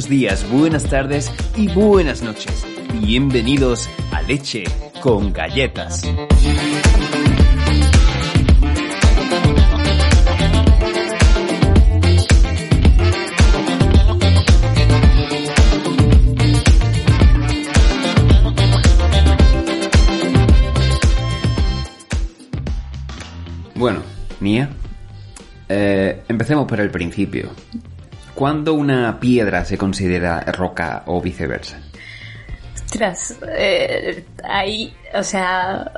[0.00, 2.64] Buenos días, buenas tardes y buenas noches.
[3.02, 4.64] Bienvenidos a Leche
[5.02, 6.10] con Galletas.
[23.74, 24.00] Bueno,
[24.40, 24.70] Nia,
[25.68, 27.50] eh, empecemos por el principio.
[28.40, 31.78] ¿Cuándo una piedra se considera roca o viceversa?
[32.74, 35.92] Ostras, eh, ahí, o sea,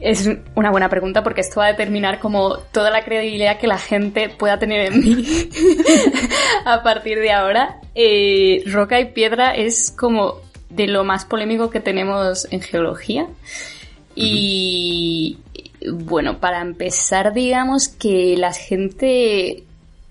[0.00, 3.78] es una buena pregunta porque esto va a determinar como toda la credibilidad que la
[3.78, 5.26] gente pueda tener en mí
[6.64, 7.80] a partir de ahora.
[7.96, 10.36] Eh, roca y piedra es como
[10.70, 13.26] de lo más polémico que tenemos en geología.
[14.14, 15.38] Y
[15.92, 19.64] bueno, para empezar, digamos que la gente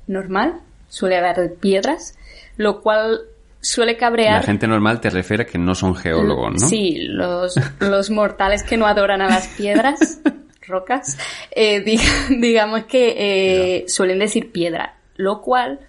[0.07, 0.59] normal
[0.93, 2.15] suele haber piedras,
[2.55, 3.21] lo cual
[3.59, 4.41] suele cabrear.
[4.41, 6.67] La gente normal te refiere a que no son geólogos, ¿no?
[6.67, 10.19] Sí, los, los mortales que no adoran a las piedras,
[10.67, 11.17] rocas,
[11.49, 11.83] eh,
[12.29, 15.79] digamos que eh, suelen decir piedra, lo cual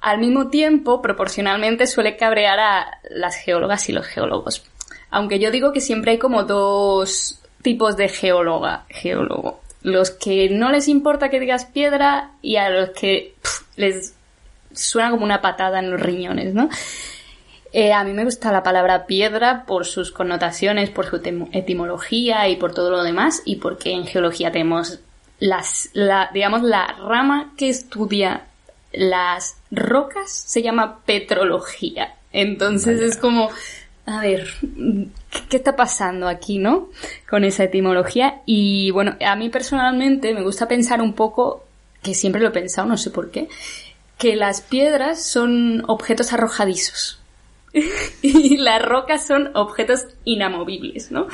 [0.00, 4.64] al mismo tiempo, proporcionalmente, suele cabrear a las geólogas y los geólogos.
[5.10, 9.60] Aunque yo digo que siempre hay como dos tipos de geóloga, geólogo.
[9.82, 13.34] Los que no les importa que digas piedra y a los que
[13.76, 14.14] les
[14.72, 16.68] suena como una patada en los riñones, ¿no?
[17.72, 21.16] Eh, a mí me gusta la palabra piedra por sus connotaciones, por su
[21.52, 25.00] etimología y por todo lo demás, y porque en geología tenemos
[25.38, 28.46] las, la, digamos, la rama que estudia
[28.92, 32.14] las rocas se llama petrología.
[32.32, 33.50] Entonces es como,
[34.06, 34.48] a ver,
[35.48, 36.88] ¿qué está pasando aquí, no?
[37.28, 38.40] Con esa etimología.
[38.46, 41.64] Y bueno, a mí personalmente me gusta pensar un poco
[42.02, 43.48] que siempre lo he pensado, no sé por qué,
[44.16, 47.20] que las piedras son objetos arrojadizos
[48.22, 51.26] y las rocas son objetos inamovibles, ¿no?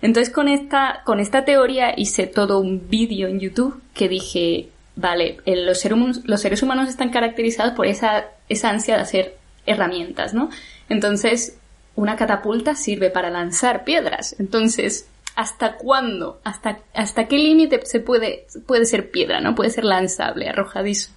[0.00, 5.38] Entonces con esta, con esta teoría hice todo un vídeo en YouTube que dije, vale,
[5.44, 5.84] los,
[6.24, 10.48] los seres humanos están caracterizados por esa, esa ansia de hacer herramientas, ¿no?
[10.88, 11.58] Entonces,
[11.96, 14.36] una catapulta sirve para lanzar piedras.
[14.38, 19.54] Entonces, hasta cuándo, hasta, hasta qué límite se puede, puede ser piedra, ¿no?
[19.54, 21.10] Puede ser lanzable, arrojadizo.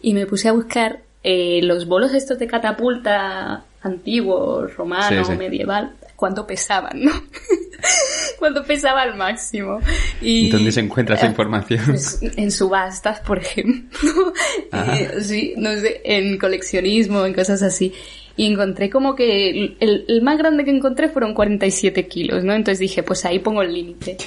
[0.00, 6.46] Y me puse a buscar eh, los bolos estos de catapulta antiguo, romano, medieval, cuánto
[6.46, 7.12] pesaban, ¿no?
[8.38, 9.80] cuánto pesaba al máximo.
[10.20, 11.84] Y, ¿Dónde se encuentra esa eh, información?
[11.86, 14.32] Pues, en subastas, por ejemplo.
[15.20, 17.92] sí, no sé, en coleccionismo, en cosas así
[18.36, 22.52] y encontré como que el, más grande que encontré fueron 47 kilos, ¿no?
[22.54, 24.18] Entonces dije, pues ahí pongo el límite.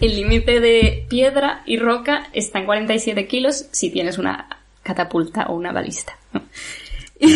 [0.00, 4.48] El límite de piedra y roca está en 47 kilos si tienes una
[4.82, 6.42] catapulta o una balista, ¿no?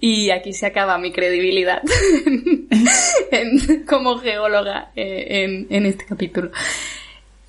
[0.00, 1.82] y aquí se acaba mi credibilidad
[3.86, 6.50] como geóloga eh, en, en este capítulo.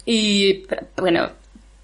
[0.06, 0.66] Y
[0.98, 1.30] bueno,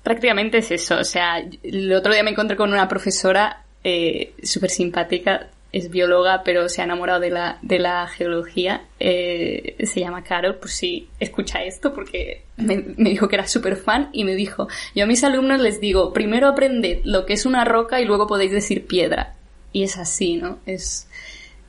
[0.01, 0.97] prácticamente es eso.
[0.97, 6.43] O sea, el otro día me encontré con una profesora eh, súper simpática, es bióloga,
[6.43, 8.85] pero se ha enamorado de la, de la geología.
[8.99, 14.09] Eh, se llama Carol, por si escucha esto, porque me, dijo que era súper fan
[14.13, 17.65] y me dijo, yo a mis alumnos les digo, primero aprended lo que es una
[17.65, 19.33] roca y luego podéis decir piedra.
[19.71, 20.59] Y es así, ¿no?
[20.67, 21.07] Es,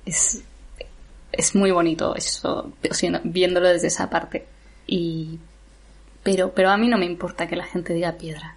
[0.05, 0.43] es,
[1.33, 2.73] es muy bonito eso,
[3.25, 4.45] viéndolo desde esa parte.
[4.87, 5.39] Y,
[6.23, 8.55] pero, pero a mí no me importa que la gente diga piedra.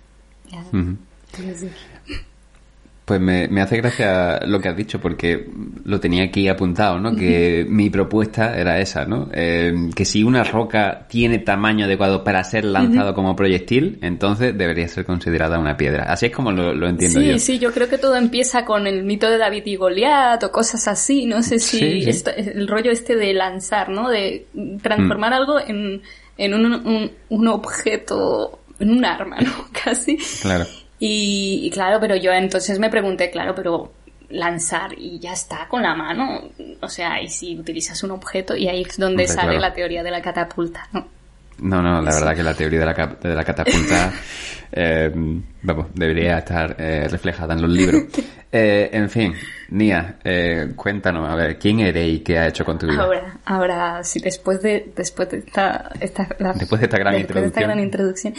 [3.07, 5.49] Pues me, me, hace gracia lo que has dicho, porque
[5.85, 7.15] lo tenía aquí apuntado, ¿no?
[7.15, 9.29] Que mi propuesta era esa, ¿no?
[9.31, 14.89] Eh, que si una roca tiene tamaño adecuado para ser lanzado como proyectil, entonces debería
[14.89, 16.03] ser considerada una piedra.
[16.03, 17.33] Así es como lo, lo entiendo sí, yo.
[17.35, 20.51] Sí, sí, yo creo que todo empieza con el mito de David y Goliat o
[20.51, 21.25] cosas así.
[21.25, 22.09] No sé si Sí, sí.
[22.09, 24.09] esto- el rollo este de lanzar, ¿no?
[24.09, 24.47] De
[24.83, 26.01] transformar algo en,
[26.37, 29.51] en un, un, un objeto, en un arma, ¿no?
[29.83, 30.17] Casi.
[30.41, 30.65] Claro.
[30.99, 33.91] Y, y claro, pero yo entonces me pregunté, claro, pero
[34.29, 36.49] lanzar y ya está con la mano.
[36.81, 39.59] O sea, y si utilizas un objeto y ahí es donde sale claro.
[39.59, 41.07] la teoría de la catapulta, ¿no?
[41.59, 44.13] No, no, la verdad que la teoría de la, de la catapulta,
[44.71, 45.11] eh,
[45.63, 48.03] vamos, debería estar eh, reflejada en los libros.
[48.49, 49.33] Eh, en fin,
[49.71, 53.03] Nia, eh, cuéntanos, a ver, ¿quién eres y qué has hecho con tu vida?
[53.03, 57.41] Ahora, ahora, sí, después de, después de esta, esta- la- Después de esta gran después
[57.41, 57.69] de esta introducción.
[57.69, 58.33] gran introducción,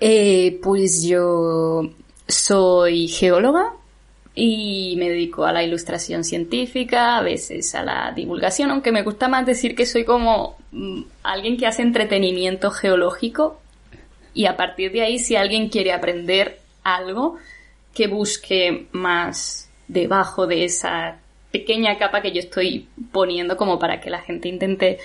[0.00, 1.80] eh, pues yo
[2.26, 3.72] soy geóloga
[4.38, 9.28] y me dedico a la ilustración científica, a veces a la divulgación, aunque me gusta
[9.28, 13.58] más decir que soy como mm, alguien que hace entretenimiento geológico.
[14.34, 17.38] Y a partir de ahí si alguien quiere aprender algo,
[17.94, 21.18] que busque más debajo de esa
[21.50, 24.98] pequeña capa que yo estoy poniendo como para que la gente intente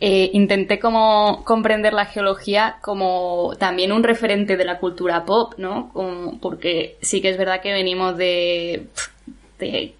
[0.00, 5.90] eh, intenté como comprender la geología como también un referente de la cultura pop, ¿no?
[5.92, 8.86] Como- porque sí que es verdad que venimos de,
[9.58, 9.94] de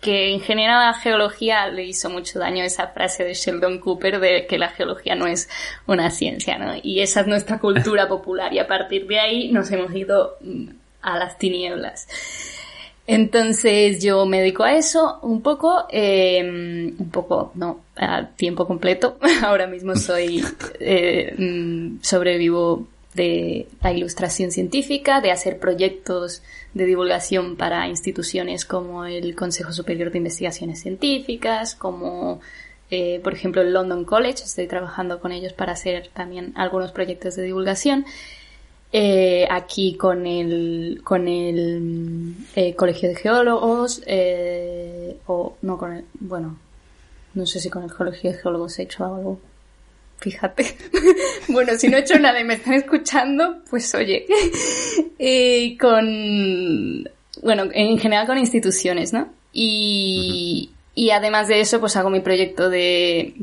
[0.00, 4.46] que en general la geología le hizo mucho daño esa frase de Sheldon Cooper de
[4.46, 5.48] que la geología no es
[5.86, 6.72] una ciencia, ¿no?
[6.82, 10.68] Y esa es nuestra cultura popular y a partir de ahí nos hemos ido mm,
[11.02, 12.06] a las tinieblas.
[13.12, 19.18] Entonces yo me dedico a eso un poco, eh, un poco, no, a tiempo completo.
[19.42, 20.44] Ahora mismo soy,
[20.78, 29.04] eh, mm, sobrevivo de la ilustración científica, de hacer proyectos de divulgación para instituciones como
[29.04, 32.40] el Consejo Superior de Investigaciones Científicas, como
[32.92, 37.34] eh, por ejemplo el London College, estoy trabajando con ellos para hacer también algunos proyectos
[37.34, 38.04] de divulgación.
[38.92, 46.04] Eh, aquí con el con el eh, colegio de geólogos eh, o no con el
[46.18, 46.58] bueno
[47.34, 49.38] no sé si con el colegio de geólogos he hecho algo.
[50.18, 50.76] Fíjate.
[51.48, 54.26] Bueno si no he hecho nada y me están escuchando pues oye.
[55.80, 57.08] Con
[57.42, 62.68] bueno en general con instituciones no y y además de eso pues hago mi proyecto
[62.68, 63.34] de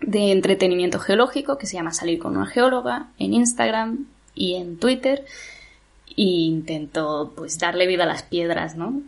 [0.00, 5.24] de entretenimiento geológico que se llama Salir con una geóloga en Instagram y en Twitter
[6.08, 9.00] e intento pues darle vida a las piedras, ¿no?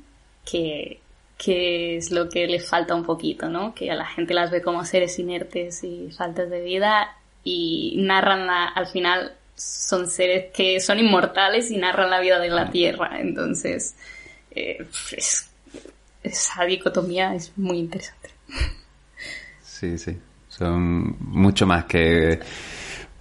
[0.45, 1.01] Que,
[1.39, 3.75] que es lo que le falta un poquito, ¿no?
[3.75, 8.47] Que a la gente las ve como seres inertes y faltas de vida y narran
[8.47, 13.21] la, al final son seres que son inmortales y narran la vida de la Tierra.
[13.21, 13.95] Entonces,
[14.51, 14.87] eh,
[15.17, 15.51] es-
[16.23, 18.31] esa dicotomía es muy interesante.
[19.63, 20.17] Sí, sí.
[20.49, 22.39] Son mucho más que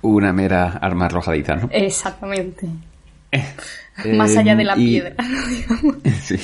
[0.04, 1.70] una mera arma arrojadiza, ¿no?
[1.72, 2.68] Exactamente.
[4.14, 5.16] Más allá de la Eh, y- piedra,
[5.50, 5.96] digamos.
[6.22, 6.38] Sí.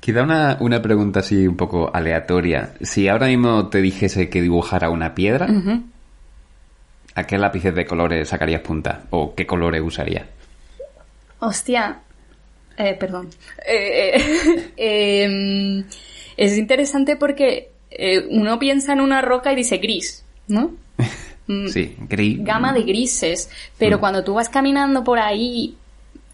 [0.00, 2.72] Quizá una, una pregunta así un poco aleatoria.
[2.80, 5.46] Si ahora mismo te dijese que dibujara una piedra,
[7.14, 9.02] ¿a qué lápices de colores sacarías punta?
[9.10, 10.24] ¿O qué colores usarías?
[11.40, 12.00] Hostia.
[12.78, 13.28] Eh, perdón.
[13.66, 14.22] Eh,
[14.76, 15.84] eh, em,
[16.38, 20.70] es interesante porque eh, uno piensa en una roca y dice gris, ¿no?
[21.50, 22.44] Mm, Sí, gris.
[22.44, 23.50] Gama de grises.
[23.78, 24.00] Pero Mm.
[24.00, 25.74] cuando tú vas caminando por ahí,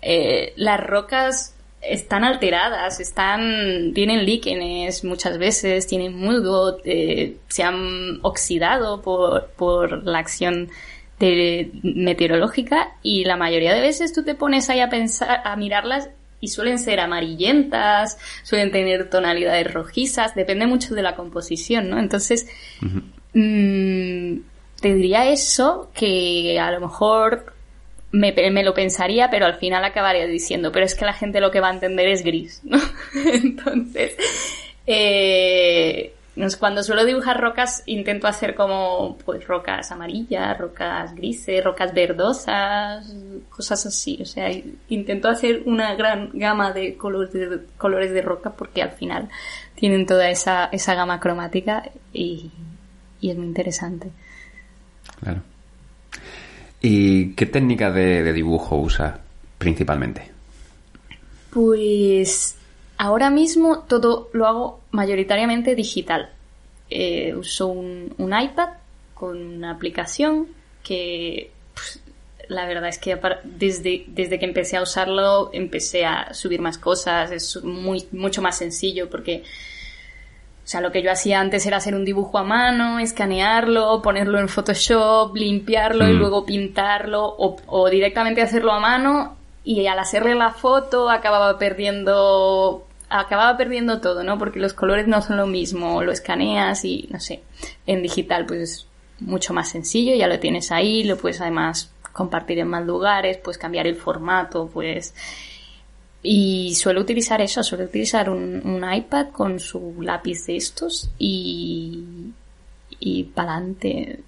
[0.02, 8.19] eh, las rocas están alteradas, están, tienen líquenes muchas veces, tienen musgo, eh, se han
[8.22, 10.69] oxidado por, por la acción
[11.20, 16.10] de- meteorológica y la mayoría de veces tú te pones ahí a pensar, a mirarlas
[16.41, 21.98] y suelen ser amarillentas, suelen tener tonalidades rojizas, depende mucho de la composición, ¿no?
[21.98, 22.46] Entonces,
[23.32, 24.38] mm,
[24.80, 27.54] te diría eso, que a lo mejor
[28.12, 31.50] me, me lo pensaría, pero al final acabaría diciendo, pero es que la gente lo
[31.50, 32.78] que va a entender es gris, ¿no?
[33.14, 34.16] Entonces,
[34.86, 36.12] eh,
[36.58, 43.14] cuando suelo dibujar rocas, intento hacer como, pues, rocas amarillas, rocas grises, rocas verdosas,
[43.48, 44.18] cosas así.
[44.20, 44.50] O sea,
[44.88, 49.30] intento hacer una gran gama de colores de, colores de roca porque al final
[49.74, 52.50] tienen toda esa, esa gama cromática y
[53.22, 54.10] es muy interesante.
[55.20, 55.41] Claro.
[56.81, 59.19] ¿Y qué técnica de, dibujo usas
[59.58, 60.31] principalmente?
[61.51, 62.56] Pues
[62.99, 66.31] ahora mismo todo lo hago mayoritariamente digital.
[66.89, 68.70] Eh, uso un, un iPad
[69.15, 70.49] con una aplicación
[70.85, 72.01] que pues,
[72.49, 77.31] la verdad es que desde, desde que empecé a usarlo, empecé a subir más cosas,
[77.32, 79.43] es muy, mucho más sencillo porque,
[80.67, 84.41] o sea, lo que yo hacía antes era hacer un dibujo a mano, escanearlo, ponerlo
[84.41, 86.19] en Photoshop, limpiarlo y mm.
[86.19, 92.85] luego pintarlo o, o directamente hacerlo a mano y al hacerle la foto acababa perdiendo
[93.08, 94.39] acababa perdiendo todo, ¿no?
[94.39, 97.44] Porque los colores no son lo mismo, lo escaneas y no sé,
[97.87, 98.87] en digital pues es
[99.20, 103.58] mucho más sencillo, ya lo tienes ahí, lo puedes además compartir en más lugares, puedes
[103.58, 105.15] cambiar el formato, pues
[106.23, 112.32] y suelo utilizar eso, suelo utilizar un, iPad con su lápiz de estos y
[112.99, 114.20] y para adelante.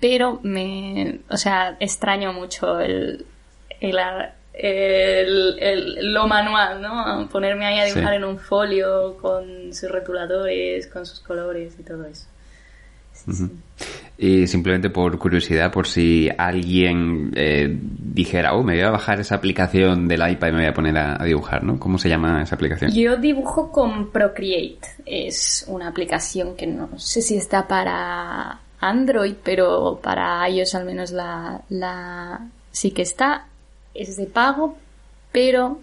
[0.00, 3.26] Pero me, o sea, extraño mucho el,
[3.80, 3.98] el
[4.58, 7.28] el, lo manual, ¿no?
[7.30, 12.04] Ponerme ahí a dibujar en un folio con sus retuladores, con sus colores y todo
[12.06, 12.26] eso.
[14.20, 19.36] Y simplemente por curiosidad, por si alguien eh, dijera, oh, me voy a bajar esa
[19.36, 21.78] aplicación del iPad y me voy a poner a, dibujar, ¿no?
[21.78, 22.90] ¿Cómo se llama esa aplicación?
[22.90, 24.88] Yo dibujo con Procreate.
[25.06, 31.12] Es una aplicación que no sé si está para Android, pero para iOS al menos
[31.12, 32.40] la, la
[32.72, 33.46] sí que está
[33.94, 34.76] es de pago,
[35.30, 35.78] pero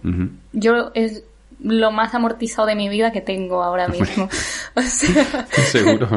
[0.52, 1.24] yo es
[1.66, 4.30] lo más amortizado de mi vida que tengo ahora mismo.
[4.76, 6.10] o sea, Seguro.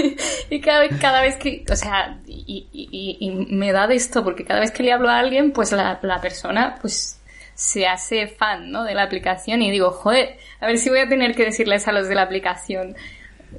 [0.50, 4.44] y cada vez, cada vez que, o sea, y, y, me da de esto porque
[4.44, 7.20] cada vez que le hablo a alguien, pues la, la persona, pues
[7.54, 8.84] se hace fan, ¿no?
[8.84, 11.92] De la aplicación y digo, joder, a ver si voy a tener que decirles a
[11.92, 12.94] los de la aplicación,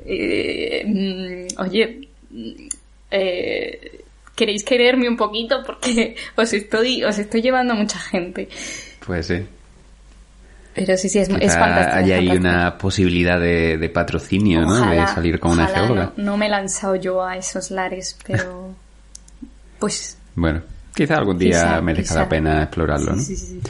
[0.06, 2.68] eh, mm, oye, mm,
[3.12, 4.02] eh,
[4.36, 8.48] queréis quererme un poquito porque os estoy, os estoy llevando mucha gente.
[9.06, 9.46] Pues sí.
[10.74, 11.98] Pero sí, sí, es, es fantástico.
[11.98, 14.90] Hay ahí una posibilidad de, patrocinio, ¿no?
[14.90, 16.14] De salir con una geóloga.
[16.18, 18.74] No, me he lanzado yo a esos lares, pero.
[19.80, 20.18] pues.
[20.36, 20.62] Bueno,
[20.96, 23.22] quizá algún día merezca la pena explorarlo, ¿no?
[23.22, 23.62] Sí, sí, sí.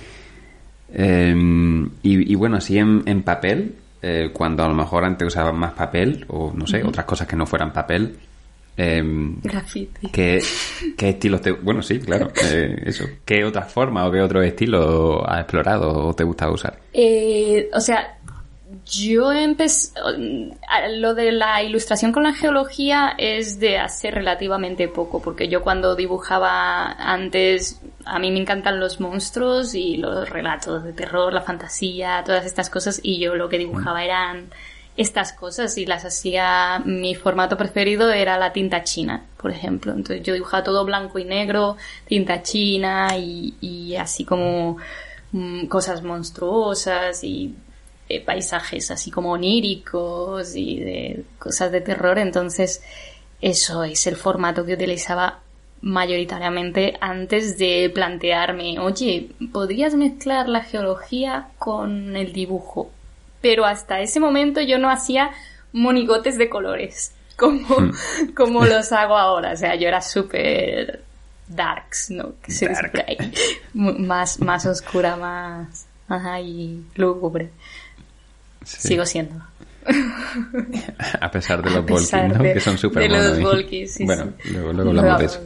[0.96, 6.24] Em, y, bueno, así en, papel, eh, cuando a lo mejor antes usaban más papel,
[6.28, 8.16] o no sé, otras cosas que no fueran papel,
[8.76, 9.02] eh,
[9.44, 10.10] Graffiti.
[10.10, 10.42] ¿qué,
[10.98, 11.52] estilos te...
[11.52, 12.32] Bueno, sí, claro.
[12.44, 13.06] Eh, eso.
[13.26, 16.78] ¿Qué otras formas o qué otros estilos has explorado o te gusta usar?
[16.92, 18.18] Eh, o sea,
[18.86, 19.92] yo empecé...
[20.98, 25.96] Lo de la ilustración con la geología es de hace relativamente poco, porque yo cuando
[25.96, 32.24] dibujaba antes, a mí me encantan los monstruos y los relatos de terror, la fantasía,
[32.26, 34.50] todas estas cosas, y yo lo que dibujaba mm.
[34.96, 39.92] Estas cosas y las hacía, mi formato preferido era la tinta china, por ejemplo.
[39.92, 44.78] Entonces yo dibujaba todo blanco y negro, tinta china y, así como
[45.32, 47.56] mm, cosas monstruosas y
[48.10, 52.20] eh, paisajes así como oníricos y de cosas de terror.
[52.20, 52.84] Entonces
[53.42, 55.40] eso es el formato que utilizaba
[55.82, 62.90] mayoritariamente antes de plantearme, oye, ¿podrías mezclar la geología con el dibujo?
[63.44, 65.32] Pero hasta ese momento yo no hacía
[65.74, 67.94] monigotes de colores como, hmm.
[68.36, 69.52] como los hago ahora.
[69.52, 71.04] O sea, yo era súper
[71.48, 72.36] darks, ¿no?
[72.42, 72.94] Que se Dark.
[73.74, 75.86] Más, más oscura, más...
[76.08, 77.50] Ajá, y lúgubre.
[78.64, 79.36] Sigo siendo.
[81.20, 82.42] A pesar de los Volkis, ¿no?
[82.42, 85.42] que son súper De los Volkis, sí, Bueno, luego, luego hablamos de eso.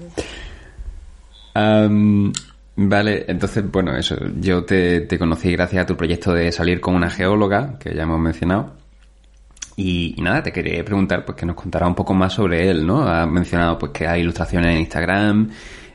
[1.56, 2.32] Um,
[2.80, 6.94] Vale, entonces, bueno, eso, yo te, te, conocí gracias a tu proyecto de salir con
[6.94, 8.74] una geóloga, que ya hemos mencionado.
[9.76, 13.02] Y, nada, te quería preguntar, pues que nos contara un poco más sobre él, ¿no?
[13.02, 15.50] Has mencionado, pues que hay ilustraciones en Instagram,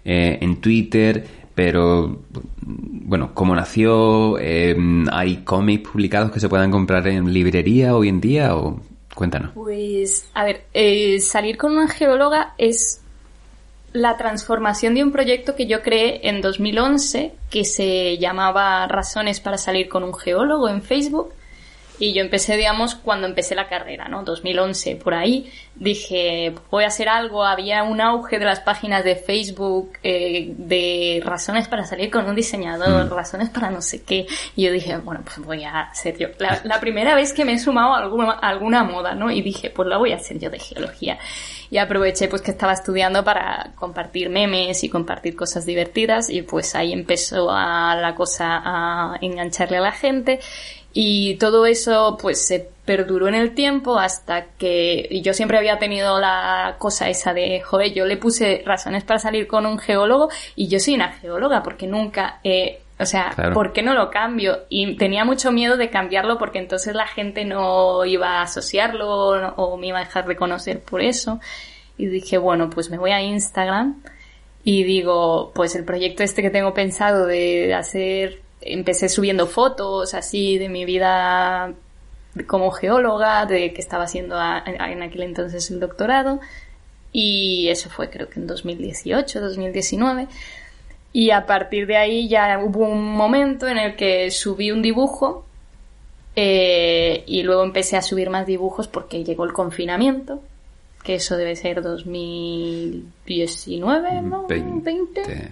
[0.04, 1.24] eh, en Twitter,
[1.54, 2.22] pero,
[2.60, 4.36] bueno, ¿cómo nació?
[4.40, 4.76] Eh,
[5.12, 8.56] ¿Hay cómics publicados que se puedan comprar en librería hoy en día?
[8.56, 8.80] O
[9.14, 9.52] cuéntanos.
[9.54, 13.01] Pues, a ver, eh, salir con una geóloga es
[13.92, 19.58] la transformación de un proyecto que yo creé en 2011 que se llamaba Razones para
[19.58, 21.34] salir con un geólogo en Facebook
[21.98, 24.22] y yo empecé, digamos, cuando empecé la carrera, ¿no?
[24.24, 25.50] 2011, por ahí.
[25.74, 27.44] Dije, voy a hacer algo.
[27.44, 32.34] Había un auge de las páginas de Facebook eh, de razones para salir con un
[32.34, 33.14] diseñador, mm.
[33.14, 34.26] razones para no sé qué.
[34.56, 36.28] Y yo dije, bueno, pues voy a hacer yo.
[36.38, 39.30] La, primera vez que me he sumado a alguna, alguna moda, ¿no?
[39.30, 41.18] Y dije, pues la voy a hacer yo de geología.
[41.70, 46.74] Y aproveché pues que estaba estudiando para compartir memes y compartir cosas divertidas y pues
[46.74, 50.40] ahí empezó a, la cosa a engancharle a la gente
[50.92, 56.18] y todo eso pues se perduró en el tiempo hasta que yo siempre había tenido
[56.18, 60.68] la cosa esa de, joder, yo le puse razones para salir con un geólogo y
[60.68, 64.60] yo soy una geóloga porque nunca he o sea, ¿por qué no lo cambio?
[64.68, 69.76] Y tenía mucho miedo de cambiarlo porque entonces la gente no iba a asociarlo o
[69.76, 71.40] me iba a dejar de conocer por eso.
[71.98, 74.02] Y dije, bueno, pues me voy a Instagram
[74.64, 80.58] y digo, pues el proyecto este que tengo pensado de hacer, empecé subiendo fotos así
[80.58, 81.72] de mi vida
[82.46, 86.40] como geóloga, de que estaba haciendo en aquel entonces el doctorado,
[87.12, 90.28] y eso fue creo que en 2018, 2019.
[91.12, 95.44] Y a partir de ahí ya hubo un momento en el que subí un dibujo
[96.36, 100.40] eh, y luego empecé a subir más dibujos porque llegó el confinamiento,
[101.04, 104.46] que eso debe ser 2019, ¿no?
[104.46, 105.50] 20.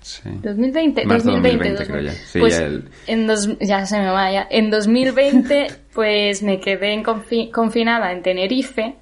[0.00, 0.30] Sí.
[0.42, 2.12] 2020, 2020, creo ya.
[2.12, 2.70] Sí, pues ya,
[3.06, 4.46] en dos, ya se me vaya.
[4.50, 8.96] En 2020, pues me quedé en confinada en Tenerife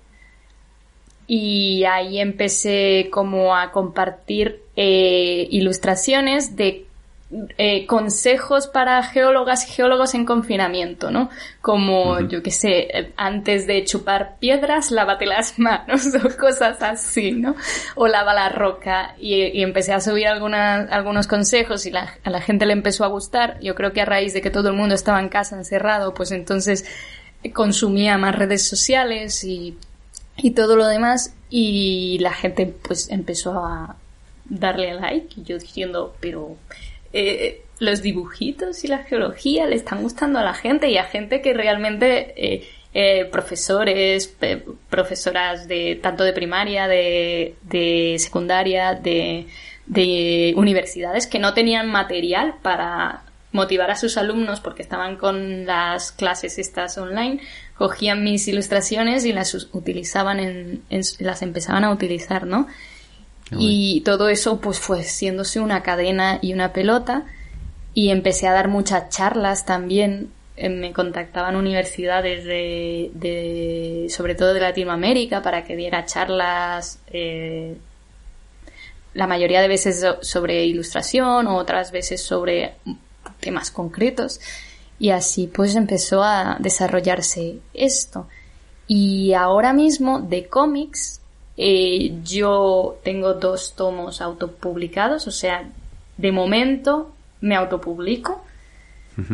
[1.28, 6.87] y ahí empecé como a compartir eh, ilustraciones de
[7.30, 11.28] eh, consejos para geólogas y geólogos en confinamiento, ¿no?
[11.60, 17.54] Como, yo qué sé, antes de chupar piedras, lávate las manos o cosas así, ¿no?
[17.96, 19.14] O lava la roca.
[19.18, 23.60] Y, empecé a subir algunos consejos y a la gente le empezó a gustar.
[23.60, 26.32] Yo creo que a raíz de que todo el mundo estaba en casa encerrado, pues
[26.32, 26.86] entonces
[27.52, 29.76] consumía más redes sociales y,
[30.38, 33.96] y todo lo demás y la gente pues empezó a
[34.48, 36.56] darle like y yo diciendo, pero
[37.18, 41.40] eh, los dibujitos y la geología le están gustando a la gente y a gente
[41.40, 44.34] que realmente eh, eh, profesores,
[44.90, 53.22] profesoras de tanto de primaria, de, secundaria, de universidades que no tenían material para
[53.52, 57.40] motivar a sus alumnos porque estaban con las clases estas online,
[57.76, 60.82] cogían mis ilustraciones y las utilizaban en,
[61.18, 62.66] las empezaban a utilizar, ¿no?
[63.56, 67.24] Y todo eso pues fue siéndose una cadena y una pelota.
[67.94, 70.30] Y empecé a dar muchas charlas también.
[70.56, 77.76] Eh, me contactaban universidades de, sobre todo de Latinoamérica para que diera charlas eh,
[79.14, 82.74] la mayoría de veces sobre ilustración o otras veces sobre
[83.40, 84.40] temas concretos.
[84.98, 88.26] Y así pues empezó a desarrollarse esto.
[88.86, 91.20] Y ahora mismo de cómics
[91.60, 95.68] eh, yo tengo dos tomos autopublicados, o sea,
[96.16, 97.10] de momento
[97.40, 98.44] me autopublico,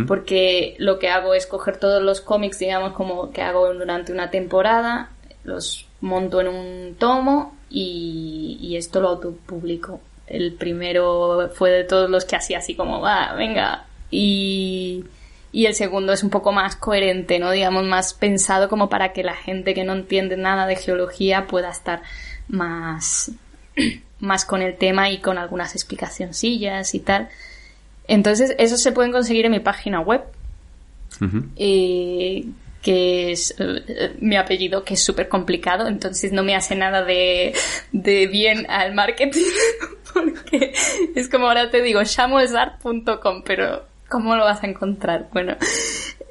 [0.06, 4.30] porque lo que hago es coger todos los cómics, digamos, como que hago durante una
[4.30, 5.10] temporada,
[5.44, 10.00] los monto en un tomo y, esto lo autopublico.
[10.26, 15.04] El primero fue de todos los que hacía así como, va, venga, y,
[15.54, 17.52] y el segundo es un poco más coherente, ¿no?
[17.52, 21.70] Digamos, más pensado como para que la gente que no entiende nada de geología pueda
[21.70, 22.02] estar
[22.48, 23.30] más,
[24.18, 27.28] más con el tema y con algunas explicacioncillas y tal.
[28.08, 30.24] Entonces, eso se pueden conseguir en mi página web,
[31.54, 32.46] eh,
[32.82, 37.54] que es eh, mi apellido, que es súper complicado, entonces no me hace nada de,
[37.92, 39.44] de bien al marketing,
[40.12, 40.74] porque
[41.14, 45.28] es como ahora te digo, shamosart.com, pero ¿cómo lo vas a encontrar?
[45.32, 45.56] Bueno,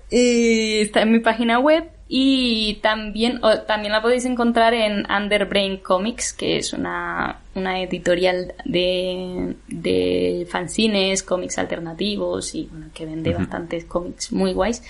[0.09, 6.31] eh, está en mi página web y también, también la podéis encontrar en Underbrain Comics,
[6.31, 14.31] que es una, una editorial de, de fanzines, cómics alternativos y que vende bastantes cómics
[14.31, 14.81] muy guays.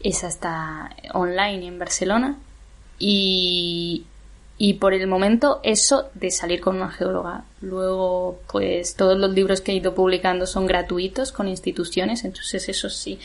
[0.00, 2.38] Esa está online en Barcelona.
[2.98, 4.04] Y,
[4.64, 7.42] y por el momento eso de salir con una geóloga.
[7.62, 12.88] Luego, pues todos los libros que he ido publicando son gratuitos con instituciones, entonces eso
[12.88, 13.18] sí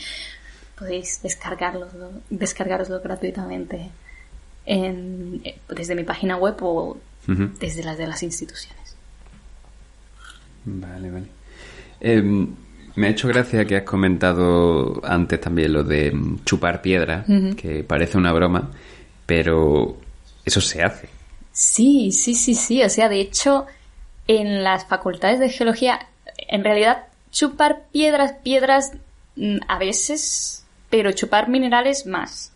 [0.76, 1.90] podéis descargarlos,
[2.28, 3.88] descargaroslo gratuitamente
[4.66, 6.98] en, desde mi página web o
[7.28, 8.96] desde las de las instituciones.
[10.64, 11.26] Vale, vale.
[12.00, 12.48] Em,
[12.96, 16.12] me ha hecho gracia que has comentado antes también lo de
[16.44, 17.24] chupar piedra,
[17.56, 18.72] que parece una broma,
[19.24, 19.98] pero
[20.44, 21.17] eso se hace.
[21.58, 22.84] Sí, sí, sí, sí.
[22.84, 23.66] O sea, de hecho,
[24.28, 25.98] en las facultades de geología,
[26.36, 28.92] en realidad, chupar piedras, piedras,
[29.34, 32.52] mm, a veces pero chupar minerales más.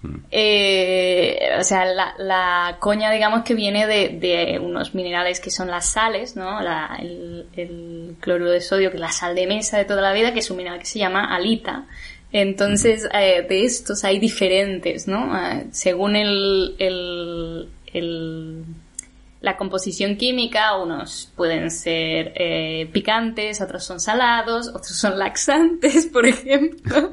[0.00, 0.16] Mm.
[0.30, 6.34] Eh, o sea, la, coña, digamos, que viene de, unos minerales que son las sales,
[6.34, 6.60] ¿no?
[6.98, 10.38] el, cloruro de sodio, que es la sal de mesa de toda la vida, que
[10.38, 11.84] es un mineral que se llama alita.
[12.32, 15.36] Entonces, eh, de estos hay diferentes, ¿no?
[15.36, 22.34] Eh, según el, el, la composición química, unos pueden ser
[22.92, 27.10] picantes, otros son salados, otros son laxantes, por ejemplo.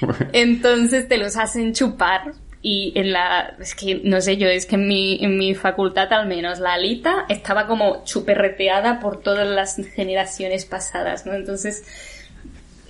[0.32, 4.74] Entonces te los hacen chupar y en la es que no sé yo es que
[4.74, 9.76] en mi, en mi facultad al menos la alita estaba como chuperreteada por todas las
[9.94, 11.84] generaciones pasadas no entonces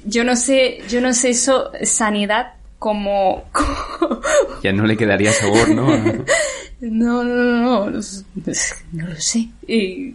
[0.05, 3.44] yo no sé yo no sé eso sanidad como,
[4.62, 10.14] ya no le quedaría sabor no no no no no, no, lo sé y,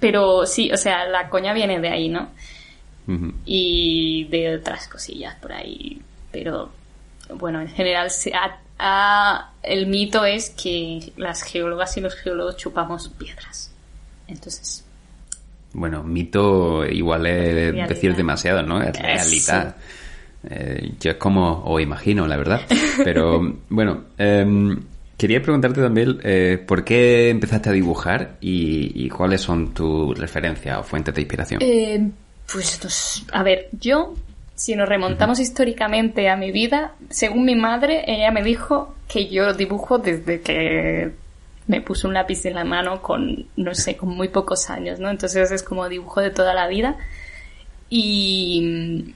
[0.00, 2.30] pero sí, o sea, la coña viene de ahí, ¿no?
[3.44, 6.00] Y de otras cosillas por ahí.
[6.30, 6.70] Pero
[7.34, 8.32] bueno, en general se
[9.62, 13.72] el mito es que las geólogas y los geólogos chupamos piedras.
[14.28, 14.84] Entonces.
[15.72, 18.80] Bueno, mito igual es decir demasiado, ¿no?
[18.80, 19.76] Es realidad.
[20.48, 22.62] Eh, yo es como, o imagino, la verdad.
[23.04, 24.78] Pero bueno, em,
[25.16, 30.82] quería preguntarte también eh, por qué empezaste a dibujar y, cuáles son tus referencias o
[30.82, 31.60] fuentes de inspiración.
[31.62, 32.10] Eh,
[32.50, 34.14] pues, a ver, yo
[34.60, 39.54] si nos remontamos históricamente a mi vida, según mi madre, ella me dijo que yo
[39.54, 41.12] dibujo desde que
[41.66, 45.08] me puso un lápiz en la mano con, no sé, con muy pocos años, ¿no?
[45.08, 46.98] Entonces es como dibujo de toda la vida.
[47.88, 49.14] Y,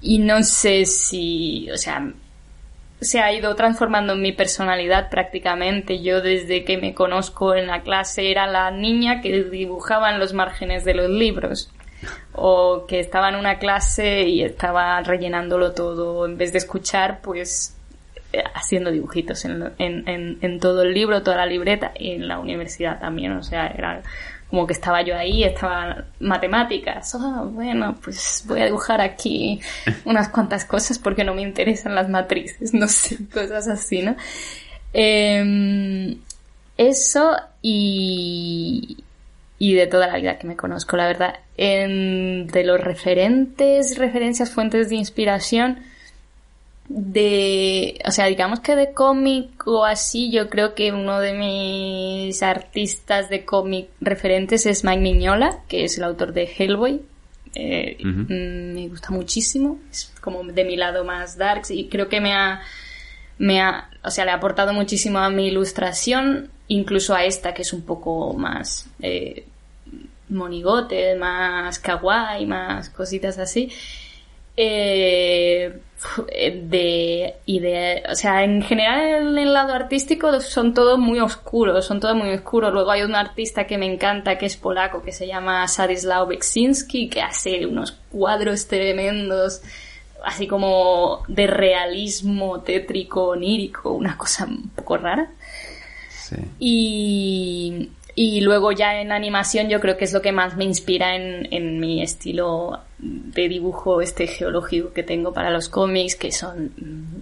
[0.00, 2.12] y no sé si, o sea,
[3.00, 6.02] se ha ido transformando en mi personalidad prácticamente.
[6.02, 10.32] Yo desde que me conozco en la clase era la niña que dibujaba en los
[10.32, 11.70] márgenes de los libros
[12.32, 17.76] o que estaba en una clase y estaba rellenándolo todo, en vez de escuchar, pues
[18.32, 22.38] eh, haciendo dibujitos en, en, en, todo el libro, toda la libreta y en la
[22.38, 24.02] universidad también, o sea, era
[24.56, 29.60] como que estaba yo ahí, estaba matemáticas, oh, bueno, pues voy a dibujar aquí
[30.06, 34.16] unas cuantas cosas porque no me interesan las matrices, no sé, cosas así, ¿no?
[34.94, 36.16] Em,
[36.78, 39.04] eso y,
[39.58, 41.34] y de toda la vida que me conozco, la verdad.
[41.58, 45.80] En, de los referentes, referencias, fuentes de inspiración,
[46.88, 52.42] de, o sea, digamos que de cómic o así, yo creo que uno de mis
[52.42, 57.02] artistas de cómic referentes es Mike Mignola, que es el autor de Hellboy.
[57.54, 62.20] Eh, mm, me gusta muchísimo, es como de mi lado más darks y creo que
[62.20, 62.60] me ha,
[63.38, 67.62] me ha, o sea, le ha aportado muchísimo a mi ilustración incluso a esta que
[67.62, 69.46] es un poco más eh,
[70.28, 73.72] monigote, más kawaii, más cositas así.
[74.56, 75.80] Eh,
[76.62, 81.84] de, y de, o sea, en general en el lado artístico son todos muy oscuros,
[81.84, 82.72] son todos muy oscuros.
[82.72, 87.08] Luego hay un artista que me encanta que es polaco, que se llama Sadislaw Beksinski,
[87.08, 89.62] que hace unos cuadros tremendos,
[90.24, 95.30] así como de realismo tétrico, onírico, una cosa un poco rara.
[96.58, 101.14] Y, y luego ya en animación yo creo que es lo que más me inspira
[101.14, 106.72] en, en mi estilo de dibujo este geológico que tengo para los cómics, que son,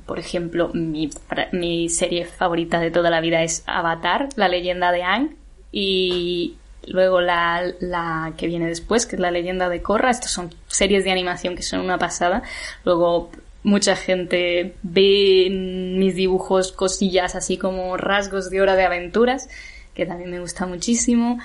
[0.07, 1.11] por ejemplo, mi,
[1.51, 5.37] mi serie favorita de toda la vida es Avatar, la leyenda de Aang,
[5.73, 6.55] y
[6.87, 10.13] luego la, la que viene después, que es la leyenda de Korra.
[10.13, 12.45] Estos son series de animación que son una pasada.
[12.85, 13.33] Luego
[13.65, 19.49] mucha gente ve en mis dibujos cosillas así como rasgos de hora de aventuras,
[19.95, 21.39] que también me gusta muchísimo.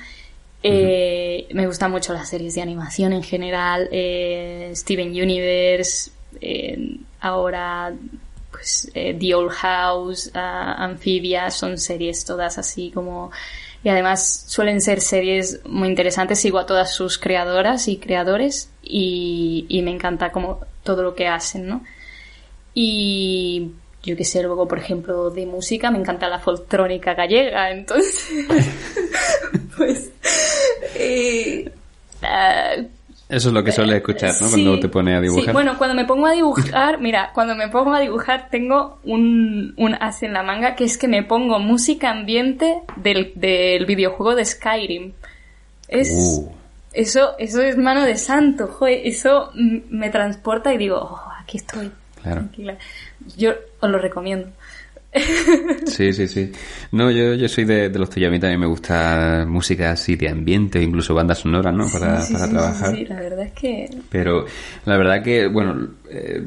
[0.62, 7.94] Eh, me gustan mucho las series de animación en general, eh, Steven Universe, eh, ahora
[8.52, 13.32] pues The Old House, uh, Amphibia, son series todas así como...
[13.82, 19.66] Y además suelen ser series muy interesantes, sigo a todas sus creadoras y creadores y,
[19.70, 21.86] y me encanta como todo lo que hacen, ¿no?
[22.74, 23.72] Y
[24.04, 28.48] yo que sé, luego, por ejemplo, de música, me encanta la foltrónica gallega, entonces,
[29.78, 30.12] pues...
[30.96, 31.72] Eh,
[32.22, 32.84] uh,
[33.30, 34.50] eso es lo que suele escuchar, ¿no?
[34.50, 35.46] cuando te pone a dibujar.
[35.46, 39.76] Sí, bueno, cuando me pongo a dibujar, mira, cuando me pongo a dibujar tengo un,
[39.78, 44.34] un as en la manga que es que me pongo música ambiente del, del videojuego
[44.34, 45.14] de Skyrim.
[45.88, 46.52] Es, uh.
[46.92, 51.92] eso, eso es mano de santo, joder, eso me transporta y digo, oh, aquí estoy.
[52.24, 52.78] Tranquila.
[53.38, 54.50] Yo os lo recomiendo.
[55.86, 56.52] Sí, sí, sí.
[56.92, 58.30] No, yo, yo soy de, los tuyos.
[58.30, 61.88] A mí también me gusta música así de ambiente, incluso bandas sonoras, ¿no?
[61.92, 62.96] Para, para trabajar.
[62.96, 63.90] Sí, la verdad es que.
[64.10, 64.46] Pero
[64.86, 66.44] la verdad que, bueno, eh,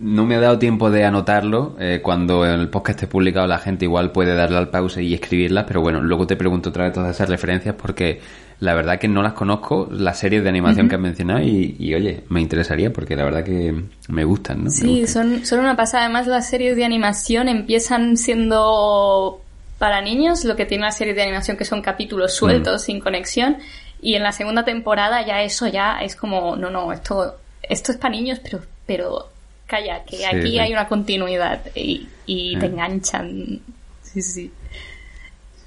[0.00, 1.76] no me ha dado tiempo de anotarlo.
[1.78, 5.64] Eh, cuando el podcast esté publicado, la gente igual puede darle al pause y escribirlas.
[5.66, 8.20] Pero bueno, luego te pregunto otra vez todas esas referencias porque
[8.58, 12.24] la verdad que no las conozco, las series de animación que has mencionado, y, oye,
[12.28, 13.74] me interesaría porque la verdad que
[14.08, 14.70] me gustan, ¿no?
[14.70, 16.04] Sí, Son, son una pasada.
[16.04, 19.42] Además, las series de animación empiezan siendo
[19.78, 22.84] para niños, lo que tiene una serie de animación que son capítulos sueltos, mm.
[22.84, 23.58] sin conexión,
[24.00, 27.98] y en la segunda temporada ya eso ya es como, no, no, esto, esto es
[27.98, 29.28] para niños, pero, pero
[29.66, 33.60] calla, que aquí hay una continuidad y, y te enganchan.
[34.02, 34.50] Sí, sí.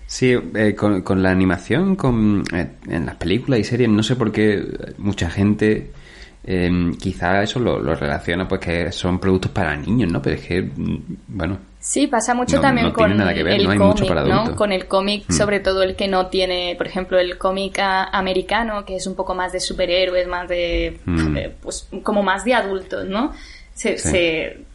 [0.09, 4.31] Sí, eh, con, la animación, con, eh, en las películas y series, no sé por
[4.31, 4.59] qué
[4.97, 5.91] mucha gente
[6.43, 10.19] eh, quizá eso lo, lo, relaciona pues que son productos para niños, ¿no?
[10.19, 11.59] Pero es que, mm, bueno...
[11.79, 14.55] Sí, pasa mucho también con el cómic, ¿no?
[14.55, 15.31] Con el cómic, mm.
[15.31, 19.35] sobre todo el que no tiene, por ejemplo, el cómic americano, que es un poco
[19.35, 21.37] más de superhéroes, más de, mm.
[21.37, 23.31] eh, pues, como más de adultos, ¿no?
[23.75, 24.65] Se, se,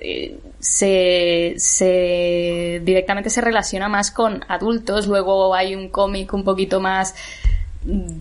[0.00, 6.80] eh, se, se, directamente se relaciona más con adultos, luego hay un cómic un poquito
[6.80, 7.14] más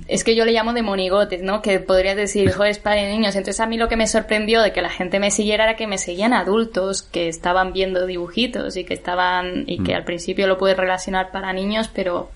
[0.08, 1.62] es que yo le llamo de monigotes, ¿no?
[1.62, 3.36] Que podrías decir, joder, es para niños.
[3.36, 5.88] Entonces a mí lo que me sorprendió de que la gente me siguiera era que
[5.88, 9.96] me seguían adultos que estaban viendo dibujitos y que estaban, y que mm.
[9.96, 12.30] al principio lo puedes relacionar para niños, pero,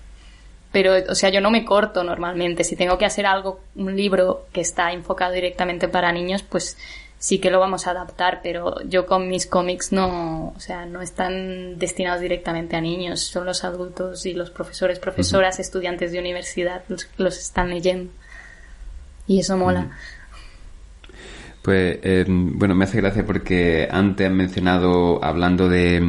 [0.72, 2.64] pero, o sea, yo no me corto normalmente.
[2.64, 6.76] Si tengo que hacer algo, un libro que está enfocado directamente para niños, pues
[7.22, 11.00] sí que lo vamos a adaptar, pero yo con mis cómics no, o sea, no
[11.00, 16.82] están destinados directamente a niños, son los adultos y los profesores, profesoras, estudiantes de universidad
[16.88, 18.10] los, los, están leyendo.
[19.28, 19.92] Y eso mola.
[21.62, 26.02] Pues eh, bueno, me hace gracia porque antes han mencionado, hablando de,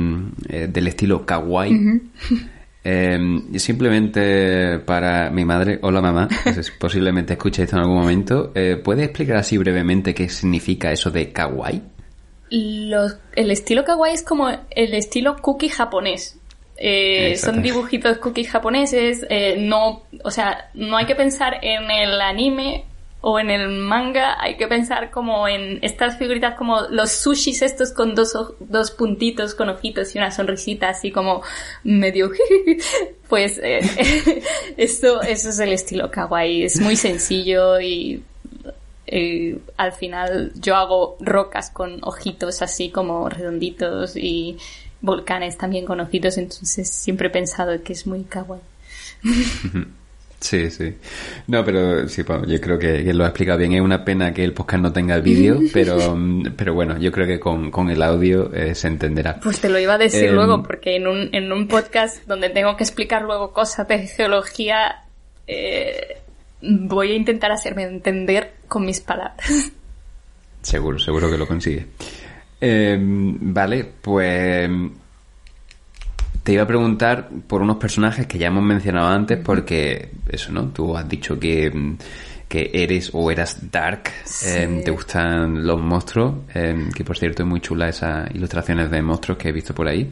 [0.49, 2.01] eh, del estilo kawaii,
[2.85, 3.17] Eh,
[3.57, 6.27] simplemente para mi madre, hola mamá,
[6.79, 11.31] posiblemente escuche esto en algún momento, eh, ¿puede explicar así brevemente qué significa eso de
[11.31, 11.81] kawaii?
[12.55, 16.37] el estilo kawaii es como el estilo cookie japonés.
[16.77, 22.19] Eh, son dibujitos cookies japoneses, eh, no, o sea, no hay que pensar en el
[22.19, 22.85] anime
[23.25, 27.93] o en el manga hay que pensar como en estas figuritas como los sushis estos
[27.93, 31.41] con dos, dos puntitos con ojitos y una sonrisita así como
[31.85, 32.31] medio
[33.29, 33.79] pues eh,
[34.77, 38.21] esto eso es el estilo kawaii es muy sencillo y
[39.77, 44.57] al final yo hago rocas con ojitos así como redonditos y
[44.99, 48.61] volcanes también con ojitos entonces siempre he pensado que es muy kawaii
[50.43, 50.93] Sí, sí.
[51.47, 53.71] No, pero sí, bueno, yo creo que, lo ha explicado bien.
[53.71, 56.17] Es una pena que el podcast no tenga el vídeo, pero,
[56.57, 59.39] pero bueno, yo creo que con, el audio eh, se entenderá.
[59.39, 62.49] Pues te lo iba a decir em, luego, porque en un, en un podcast donde
[62.49, 65.05] tengo que explicar luego cosas de geología,
[65.47, 66.17] eh,
[66.61, 69.71] voy a intentar hacerme entender con mis palabras.
[70.61, 71.87] Seguro, seguro que lo consigue.
[72.59, 74.69] Em, vale, pues
[76.43, 80.67] te iba a preguntar por unos personajes que ya hemos mencionado antes, porque eso, ¿no?
[80.67, 81.95] Tú has dicho que,
[82.49, 84.09] que eres o eras dark,
[84.45, 89.01] em, te gustan los monstruos, em, que por cierto es muy chula esas ilustraciones de
[89.01, 90.11] monstruos que he visto por ahí.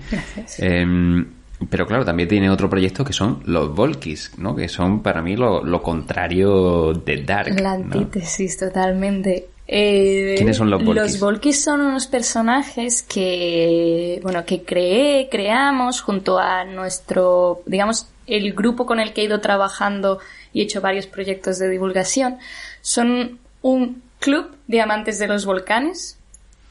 [0.58, 1.26] Em,
[1.70, 4.56] pero claro, también tiene otro proyecto que son los Volkis, ¿no?
[4.56, 7.60] Que son para mí lo, lo contrario de Dark.
[7.60, 9.50] La antítesis, totalmente.
[9.74, 11.14] Eh, ¿Quiénes son los Volkis?
[11.14, 18.52] Los Volkis son unos personajes que, bueno, que creé, creamos junto a nuestro, digamos, el
[18.52, 20.20] grupo con el que he ido trabajando
[20.52, 22.38] y he hecho varios proyectos de divulgación.
[22.82, 26.20] Son un club de amantes de los volcanes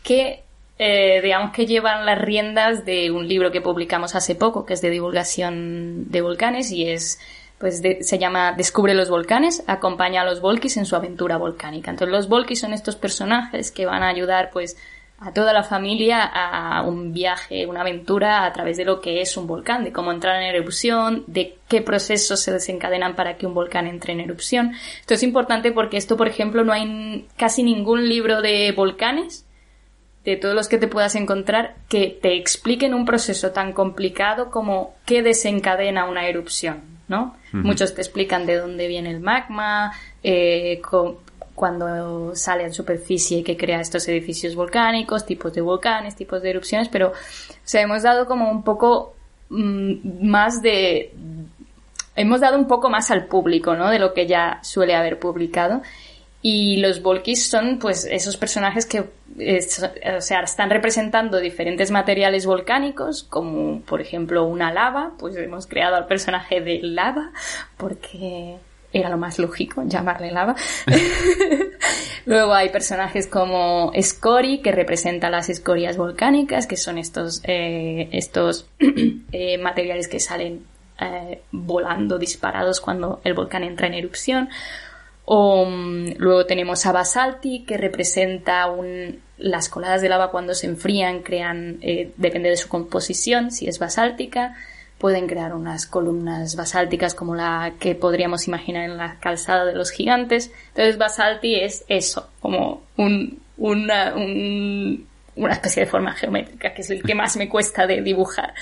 [0.03, 0.43] que,
[0.79, 4.83] eh, digamos, que llevan las riendas de un libro que publicamos hace poco, que es
[4.83, 7.19] de divulgación de volcanes y es
[7.61, 11.91] pues se llama Descubre los volcanes, acompaña a los Volkis en su aventura volcánica.
[11.91, 14.79] Entonces los Volkis son estos personajes que van a ayudar pues
[15.19, 19.37] a toda la familia a un viaje, una aventura a través de lo que es
[19.37, 23.53] un volcán, de cómo entrar en erupción, de qué procesos se desencadenan para que un
[23.53, 24.73] volcán entre en erupción.
[24.99, 29.45] Esto es importante porque esto, por ejemplo, no hay casi ningún libro de volcanes
[30.25, 34.95] de todos los que te puedas encontrar que te expliquen un proceso tan complicado como
[35.05, 37.37] qué desencadena una erupción, ¿no?
[37.53, 39.93] Muchos te explican de dónde viene el magma,
[40.23, 40.81] eh,
[41.57, 46.51] cuando sale a superficie y que crea estos edificios volcánicos, tipos de volcanes, tipos de
[46.51, 47.13] erupciones, pero o
[47.65, 49.15] sea, hemos dado como un poco
[49.51, 51.13] mm, más de...
[52.15, 53.91] Hemos dado un poco más al público, ¿no?
[53.91, 55.83] De lo que ya suele haber publicado.
[56.43, 59.05] Y los Volkis son, pues, esos personajes que,
[60.17, 65.13] o sea, están representando diferentes materiales volcánicos, como, por ejemplo, una lava.
[65.19, 67.33] Pues hemos creado al personaje de lava,
[67.77, 68.59] porque
[68.93, 70.57] era lo más lógico llamarle lava.
[72.27, 78.69] Luego hay personajes como Scori, que representa las escorias volcánicas, que son estos, eh, estos
[79.33, 80.67] eh, materiales que salen
[81.01, 84.49] eh, volando, disparados cuando el volcán entra en erupción.
[85.25, 90.67] O, mm, luego tenemos a Basalti, que representa un, las coladas de lava cuando se
[90.67, 94.57] enfrían, crean, eh, depende de su composición, si es basáltica,
[94.99, 99.91] pueden crear unas columnas basálticas como la que podríamos imaginar en la calzada de los
[99.91, 100.53] gigantes.
[100.69, 107.03] Entonces basalti es eso, como un, una, una especie de forma geométrica, que es el
[107.03, 108.53] que más me cuesta de dibujar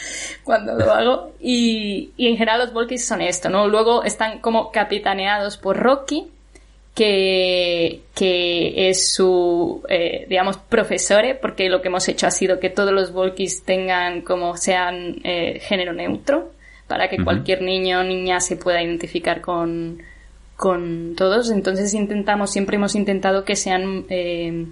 [0.45, 1.33] cuando lo hago.
[1.41, 3.67] Y, y en general los volkis son esto, ¿no?
[3.67, 6.31] Luego están como capitaneados por Rocky,
[6.99, 12.71] que, que es su, eh, digamos, profesore, porque lo que hemos hecho ha sido que
[12.71, 16.51] todos los Volkis tengan como sean eh, género neutro,
[16.89, 20.03] para que cualquier niño o niña se pueda identificar con,
[20.57, 21.53] con todos.
[21.53, 24.67] Entonces intentamos, siempre hemos intentado que sean, eh,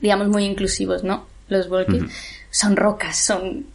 [0.00, 1.28] digamos, muy inclusivos, ¿no?
[1.46, 2.02] Los Volkis
[2.50, 3.66] son rocas, son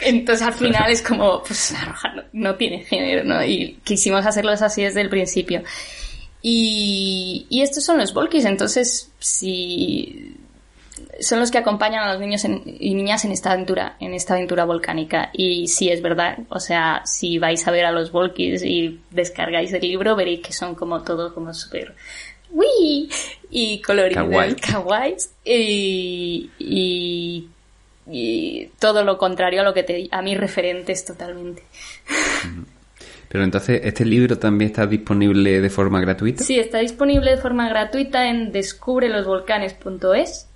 [0.00, 3.42] entonces al final es como, pues la roja no, no, tiene género, ¿no?
[3.42, 5.62] Y quisimos hacerlos así desde el principio.
[6.46, 10.36] Y, y estos son los Volkis, entonces si
[11.20, 14.66] son los que acompañan a los niños y niñas en esta aventura, en esta aventura
[14.66, 15.30] volcánica.
[15.32, 19.72] Y sí es verdad, o sea, si vais a ver a los Volkis y descargáis
[19.72, 21.94] el libro, veréis que son como todo como súper
[22.50, 23.08] ¡Wii!
[23.50, 25.16] y coloridos, kawaii.
[25.44, 27.48] Y, y,
[28.06, 31.62] y, todo lo contrario a lo que te, a mis referentes totalmente.
[33.28, 36.44] Pero entonces, ¿este libro también está disponible de forma gratuita?
[36.44, 40.48] Sí, está disponible de forma gratuita en descubrelosvolcanes.es.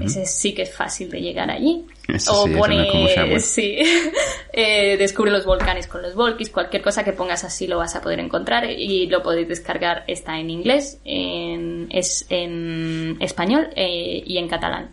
[0.00, 1.84] Ese sí que es fácil de llegar allí.
[2.30, 3.78] o pone, sí,
[4.52, 8.00] eh, descubre los volcanes con los volkis, cualquier cosa que pongas así lo vas a
[8.00, 10.04] poder encontrar y lo podéis descargar.
[10.06, 14.90] Está en inglés, en, es en español eh, y en catalán.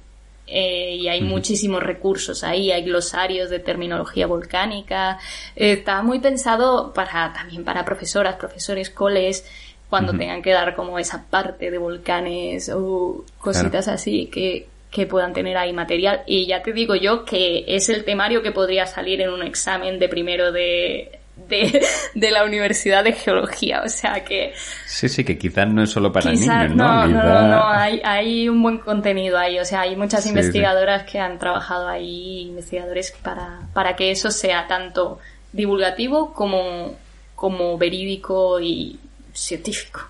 [0.52, 5.20] Eh, y hay muchísimos recursos ahí, hay glosarios de terminología volcánica.
[5.56, 9.46] está muy pensado para también para profesoras, profesores, coles,
[9.90, 15.34] cuando tengan que dar como esa parte de volcanes o cositas así que, que puedan
[15.34, 16.22] tener ahí material.
[16.28, 19.98] Y ya te digo yo que es el temario que podría salir en un examen
[19.98, 23.82] de primero de, de, la Universidad de Geología.
[23.86, 24.54] O sea que.
[24.86, 27.08] Sí, sí, que quizás no es solo para niños, ¿no?
[27.08, 29.60] No, no, no, hay, hay, un buen contenido ahí.
[29.60, 34.68] O sea, hay muchas investigadoras que han trabajado ahí, investigadores, para, para que eso sea
[34.68, 35.20] tanto
[35.52, 36.96] divulgativo como,
[37.36, 39.00] como verídico y
[39.34, 40.02] científico.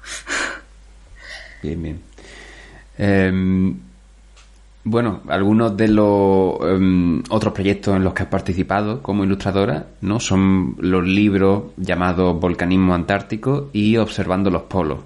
[1.61, 2.01] Bien, bien.
[2.97, 3.88] Em,
[4.89, 10.19] bueno, algunos de los em, otros proyectos en los que has participado como ilustradora, ¿no?
[10.19, 14.99] Son los libros llamados Volcanismo Antártico y Observando los Polos,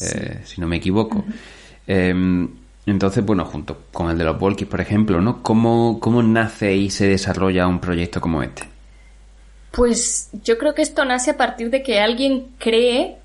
[0.00, 1.24] eh, si no me equivoco.
[1.86, 2.48] Em,
[2.84, 5.42] entonces, bueno, junto con el de los Volkis, por ejemplo, ¿no?
[5.42, 8.64] ¿Cómo, ¿Cómo nace y se desarrolla un proyecto como este?
[9.70, 13.18] Pues yo creo que esto nace a partir de que alguien cree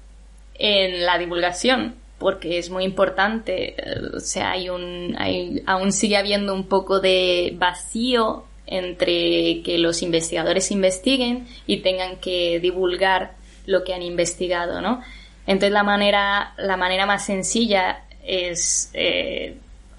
[0.60, 3.76] en la divulgación porque es muy importante.
[4.16, 10.02] O sea, hay un, hay, aún sigue habiendo un poco de vacío entre que los
[10.02, 13.34] investigadores investiguen y tengan que divulgar
[13.66, 15.02] lo que han investigado, ¿no?
[15.46, 19.58] Entonces la manera, la manera más sencilla es eh,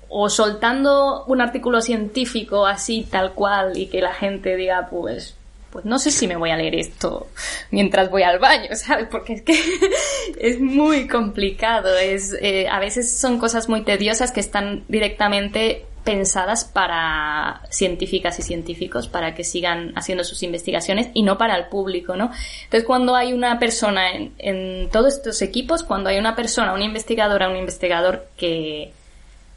[0.09, 5.37] o soltando un artículo científico así tal cual y que la gente diga pues
[5.75, 7.27] pues no sé si me voy a leer esto
[7.73, 9.09] mientras voy al baño, ¿sabes?
[9.11, 9.59] Porque es que
[10.41, 16.65] es muy complicado, es, eh, a veces son cosas muy tediosas que están directamente pensadas
[16.65, 22.15] para científicas y científicos para que sigan haciendo sus investigaciones y no para el público,
[22.15, 22.31] ¿no?
[22.65, 26.85] Entonces, cuando hay una persona en, en todos estos equipos, cuando hay una persona, una
[26.85, 28.93] investigadora, un investigador que,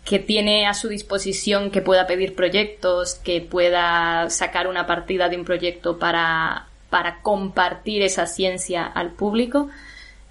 [0.07, 5.35] que tiene a su disposición que pueda pedir proyectos, que pueda sacar una partida de
[5.35, 9.67] un proyecto para, para compartir esa ciencia al público,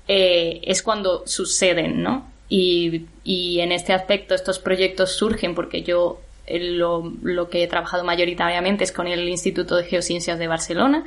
[0.08, 2.26] eh, es cuando suceden, ¿no?
[2.48, 7.66] Y, y, en este aspecto estos proyectos surgen porque yo eh, lo, lo que he
[7.66, 11.04] trabajado mayoritariamente es con el Instituto de Geociencias de Barcelona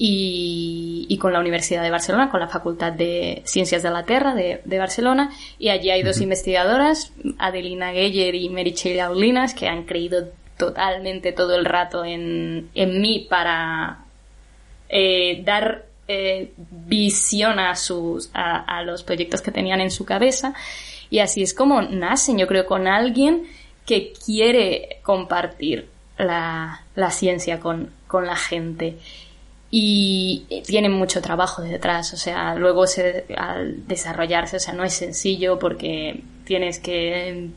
[0.00, 4.78] y, con la Universidad de Barcelona, con la Facultad de Ciencias de la Tierra de,
[4.78, 5.32] Barcelona.
[5.58, 11.56] Y allí hay dos investigadoras, Adelina Geyer y Meritxell Aulinas, que han creído totalmente todo
[11.56, 14.04] el rato en, en mí para
[14.88, 20.54] eh, dar eh, visión a, sus, a, los proyectos que tenían en su cabeza.
[21.10, 23.48] Y así es como nacen, yo creo, con alguien
[23.84, 28.96] que quiere compartir la, la ciencia con, con la gente
[29.70, 34.94] y tienen mucho trabajo detrás, o sea, luego se, al desarrollarse, o sea, no es
[34.94, 37.50] sencillo porque tienes que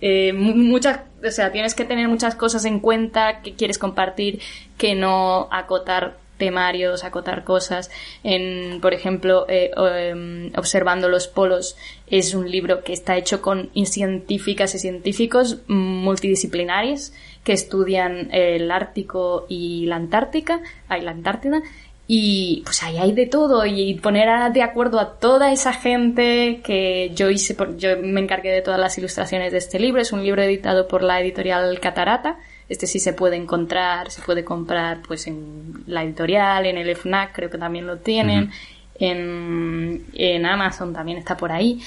[0.00, 4.40] eh, muchas, o sea, tienes que tener muchas cosas en cuenta que quieres compartir,
[4.76, 7.88] que no acotar temarios, acotar cosas.
[8.24, 11.76] En, por ejemplo, eh, em, Observando los polos
[12.08, 17.12] es un libro que está hecho con científicas y científicos multidisciplinares
[17.44, 21.62] que estudian el Ártico y la Antártica, la Antártida,
[22.06, 27.10] y pues ahí hay de todo y poner de acuerdo a toda esa gente que
[27.14, 30.00] yo hice, yo me encargué de todas las ilustraciones de este libro.
[30.02, 32.38] Es un libro editado por la editorial Catarata.
[32.68, 37.34] Este sí se puede encontrar, se puede comprar pues en la editorial, en el FNAC
[37.34, 38.50] creo que también lo tienen.
[38.98, 41.80] en, en Amazon, también está por ahí.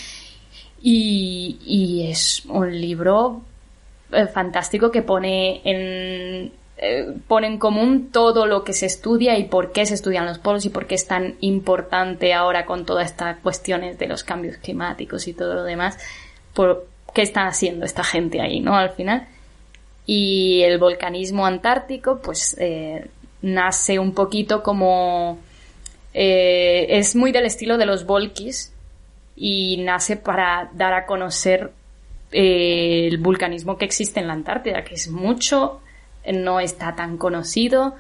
[0.81, 3.41] Y, y es un libro
[4.11, 9.45] eh, fantástico que pone en, eh, pone en común todo lo que se estudia y
[9.45, 13.11] por qué se estudian los polos y por qué es tan importante ahora con todas
[13.11, 15.97] estas cuestiones de los cambios climáticos y todo lo demás,
[16.53, 18.75] por qué están haciendo esta gente ahí, ¿no?
[18.75, 19.27] Al final.
[20.05, 23.07] Y el volcanismo antártico, pues, eh,
[23.41, 25.39] nace un poquito como...
[26.13, 28.73] Eh, es muy del estilo de los volkis
[29.35, 31.71] y nace para dar a conocer
[32.37, 35.79] eh, el vulcanismo que existe en la Antártida, que es mucho,
[36.33, 37.95] no está tan conocido.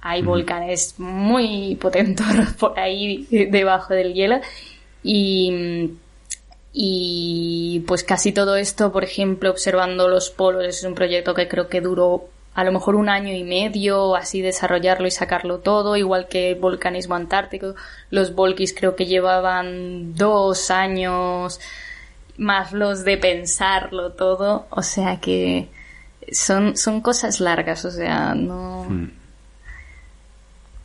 [0.00, 2.24] Hay volcanes muy potentes
[2.58, 4.40] por ahí debajo del hielo.
[5.02, 5.90] Y,
[6.72, 11.68] y pues casi todo esto, por ejemplo, observando los polos, es un proyecto que creo
[11.68, 12.24] que duró
[12.54, 16.54] a lo mejor un año y medio, así desarrollarlo y sacarlo todo, igual que el
[16.54, 17.74] volcanismo antártico.
[18.08, 21.60] Los volkis creo que llevaban dos años,
[22.38, 25.68] más los de pensarlo todo, o sea que
[26.32, 29.10] son, son cosas largas, o sea, no, Mm.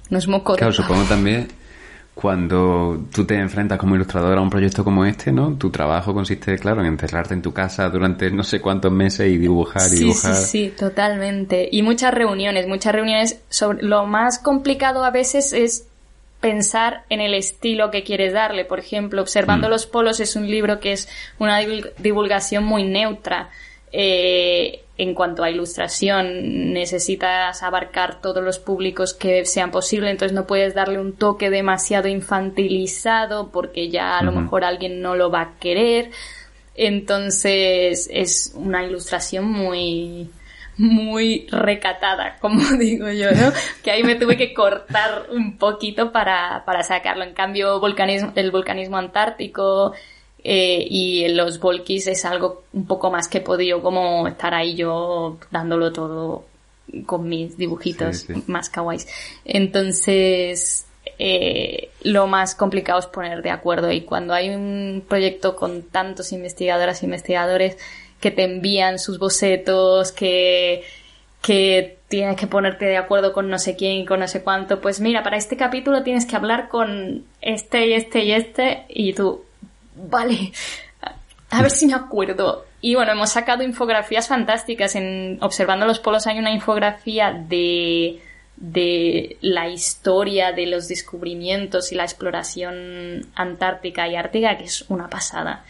[0.09, 1.47] no es moco de Claro, supongo también
[2.15, 5.53] cuando tú te enfrentas como ilustrador a un proyecto como este, ¿no?
[5.55, 9.37] Tu trabajo consiste, claro, en encerrarte en tu casa durante no sé cuántos meses y
[9.37, 10.35] dibujar y Sí, dibujar.
[10.35, 11.69] sí, sí, totalmente.
[11.71, 13.39] Y muchas reuniones, muchas reuniones.
[13.47, 15.85] Sobre, lo más complicado a veces es
[16.41, 18.65] pensar en el estilo que quieres darle.
[18.65, 19.71] Por ejemplo, Observando Mm.
[19.71, 21.09] los polos es un libro que es
[21.39, 23.49] una divul- divulgación muy neutra.
[23.91, 30.45] Eh, en cuanto a ilustración, necesitas abarcar todos los públicos que sean posible, entonces no
[30.45, 35.41] puedes darle un toque demasiado infantilizado porque ya a lo mejor alguien no lo va
[35.41, 36.11] a querer.
[36.75, 40.29] Entonces es una ilustración muy
[40.79, 43.51] muy recatada, como digo yo, ¿no?
[43.83, 47.23] Que ahí me tuve que cortar un poquito para, para sacarlo.
[47.23, 49.93] En cambio, volcanismo, el volcanismo antártico
[50.43, 54.75] eh, y los volkis es algo un poco más que he podido como estar ahí
[54.75, 56.45] yo dándolo todo
[57.05, 58.43] con mis dibujitos Sí, sí.
[58.47, 59.05] más kawaiis.
[59.43, 65.83] Entonces, eh, lo más complicado es poner de acuerdo y cuando hay un proyecto con
[65.83, 67.77] tantos investigadoras e investigadores
[68.19, 70.83] que te envían sus bocetos, que,
[71.41, 74.99] que tienes que ponerte de acuerdo con no sé quién, con no sé cuánto, pues
[74.99, 79.45] mira, para este capítulo tienes que hablar con este y este y este y tú,
[79.95, 80.51] vale,
[81.49, 82.65] a ver si me acuerdo.
[82.81, 84.95] Y bueno, hemos sacado infografías fantásticas.
[84.95, 88.21] En Observando los Polos hay una infografía de,
[88.55, 95.09] de la historia de los descubrimientos y la exploración antártica y ártica, que es una
[95.09, 95.65] pasada.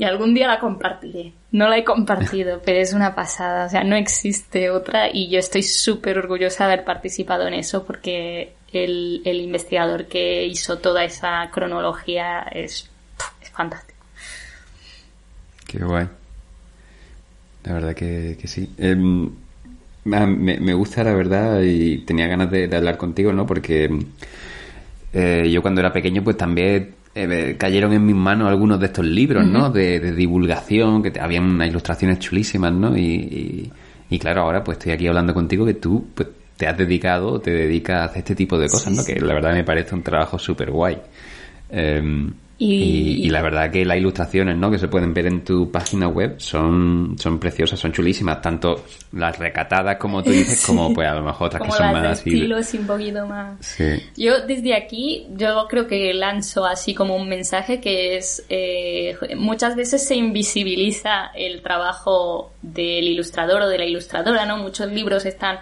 [0.00, 1.34] Y algún día la compartiré.
[1.52, 3.66] No la he compartido, pero es una pasada.
[3.66, 7.84] O sea, no existe otra y yo estoy súper orgullosa de haber participado en eso
[7.84, 12.90] porque el, el investigador que hizo toda esa cronología es,
[13.42, 13.98] es fantástico.
[15.66, 16.08] Qué guay.
[17.64, 18.72] La verdad que, que sí.
[18.78, 19.30] Em,
[20.04, 20.26] me,
[20.60, 23.44] me gusta, la verdad, y tenía ganas de, de hablar contigo, ¿no?
[23.44, 23.90] Porque
[25.12, 29.04] eh, yo cuando era pequeño, pues también eh, cayeron en mis manos algunos de estos
[29.04, 29.70] libros, ¿no?
[29.70, 32.96] De, de divulgación, que te- habían unas ilustraciones chulísimas, ¿no?
[32.96, 33.72] Y, y,
[34.10, 37.50] y claro, ahora pues estoy aquí hablando contigo que tú pues, te has dedicado, te
[37.50, 39.04] dedicas a hacer este tipo de cosas, ¿no?
[39.04, 40.98] Que la verdad me parece un trabajo súper guay.
[41.70, 42.32] Em,
[42.62, 42.74] Y-
[43.22, 44.70] y, y la verdad que las ilustraciones ¿no?
[44.70, 49.38] que se pueden ver en tu página web son, son preciosas, son chulísimas, tanto las
[49.38, 52.18] recatadas como tú dices, como pues a lo mejor otras Como que son las más
[52.20, 53.56] así un poquito más.
[53.64, 53.84] Sí.
[54.14, 59.74] Yo desde aquí, yo creo que lanzo así como un mensaje que es, eh, muchas
[59.74, 64.58] veces se invisibiliza el trabajo del ilustrador o de la ilustradora, ¿no?
[64.58, 65.60] Muchos libros están,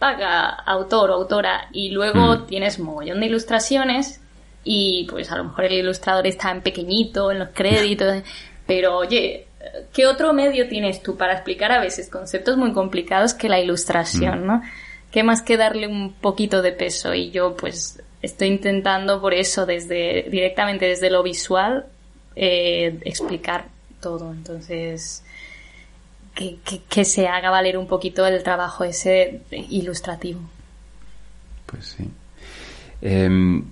[0.00, 2.46] paga autor o autora y luego Mm.
[2.46, 4.20] tienes mogollón de ilustraciones
[4.64, 8.22] y pues a lo mejor el ilustrador está en pequeñito, en los créditos,
[8.66, 9.46] pero oye,
[9.92, 14.46] ¿qué otro medio tienes tú para explicar a veces conceptos muy complicados que la ilustración,
[14.46, 14.62] ¿no?
[15.10, 17.14] ¿Qué más que darle un poquito de peso?
[17.14, 21.86] Y yo pues estoy intentando por eso desde directamente desde lo visual
[22.34, 23.66] eh, explicar
[24.00, 24.32] todo.
[24.32, 25.22] Entonces
[26.34, 30.40] que, que, que se haga valer un poquito el trabajo ese ilustrativo.
[31.66, 32.10] Pues sí.
[33.00, 33.64] Em,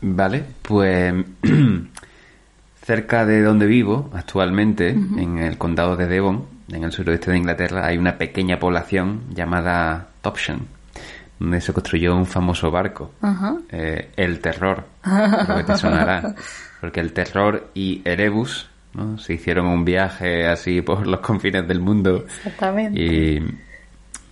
[0.00, 1.14] vale, pues
[2.82, 7.86] cerca de donde vivo actualmente, en el condado de Devon, en el suroeste de Inglaterra,
[7.86, 10.60] hay una pequeña población llamada Topsham,
[11.38, 13.12] donde se construyó un famoso barco,
[13.70, 16.34] eh, el Terror, creo que te sonará,
[16.80, 19.18] porque el Terror y Erebus ¿no?
[19.18, 23.00] se hicieron un viaje así por los confines del mundo Exactamente.
[23.00, 23.42] y,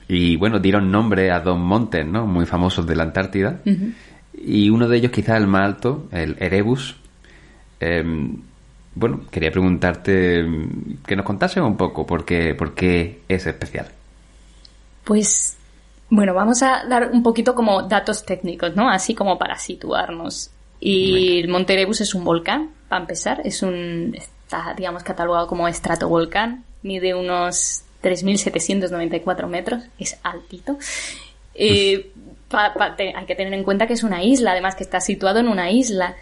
[0.09, 2.27] y, bueno, dieron nombre a dos montes, ¿no?
[2.27, 3.61] Muy famosos de la Antártida.
[4.45, 6.97] Y uno de ellos quizás el más alto, el Erebus.
[7.81, 8.43] Em,
[8.95, 13.89] bueno, quería preguntarte em, que nos contases un poco por qué, por qué es especial.
[15.05, 15.57] Pues
[16.11, 18.89] bueno, vamos a dar un poquito como datos técnicos, ¿no?
[18.89, 20.51] Así como para situarnos.
[20.81, 25.69] Y el Monte Erebus es un volcán, para empezar, es un está digamos catalogado como
[25.69, 30.79] estratovolcán, mide unos 3.794 metros, es altito.
[31.55, 32.13] Eh,
[32.51, 35.71] hay que tener en cuenta que es una isla, además que está situado en una
[35.71, 36.17] isla.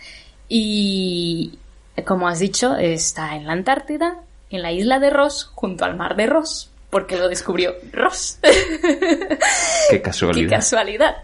[0.49, 1.59] Y,
[2.05, 4.21] como has dicho, está en la Antártida,
[4.51, 8.39] en la isla de Ross, junto al mar de Ross, porque lo descubrió Ross.
[9.91, 10.49] Qué casualidad.
[10.49, 11.17] Qué casualidad.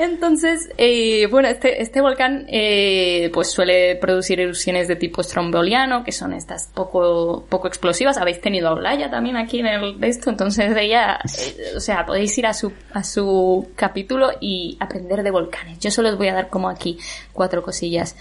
[0.00, 6.10] Entonces, eh, bueno, este, este volcán eh, pues suele producir erupciones de tipo stromboliano, que
[6.10, 8.16] son estas poco, poco explosivas.
[8.16, 12.06] Habéis tenido a Olaya también aquí en el de esto, entonces ella, eh, o sea,
[12.06, 15.78] podéis ir a su, a su capítulo y aprender de volcanes.
[15.80, 16.96] Yo solo os voy a dar como aquí
[17.34, 18.16] cuatro cosillas.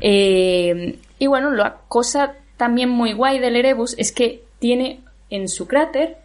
[0.00, 4.98] y bueno, la cosa también muy guay del Erebus es que tiene
[5.30, 6.16] en su cráter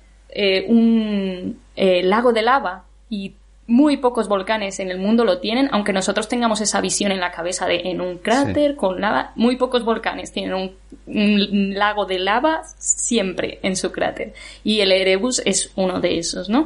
[0.68, 3.36] un lago de lava y
[3.70, 7.32] muy pocos volcanes en el mundo lo tienen, aunque nosotros tengamos esa visión en la
[7.32, 10.54] cabeza de en un cráter con lava, muy pocos volcanes tienen
[11.06, 14.34] un, lago de lava siempre en su cráter.
[14.64, 16.66] Y el Erebus es uno de esos, ¿no?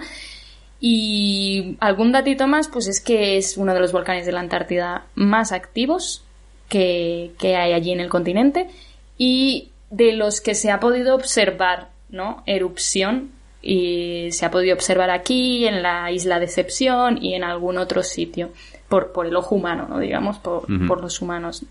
[0.80, 5.06] Y algún datito más, pues es que es uno de los volcanes de la Antártida
[5.16, 6.24] más activos
[6.70, 8.70] que, que hay allí en el continente
[9.18, 12.44] y de los que se ha podido observar, ¿no?
[12.46, 13.32] Erupción
[13.66, 18.04] y se ha podido observar aquí, en la isla de Excepción y en algún otro
[18.04, 18.50] sitio,
[18.90, 20.00] por, por el ojo humano, ¿no?
[20.00, 21.66] digamos, por, por los humanos.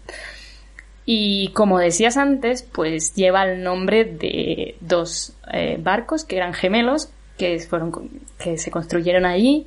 [1.05, 7.11] Y como decías antes, pues lleva el nombre de dos eh, barcos que eran gemelos,
[7.37, 7.93] que, fueron,
[8.39, 9.67] que se construyeron allí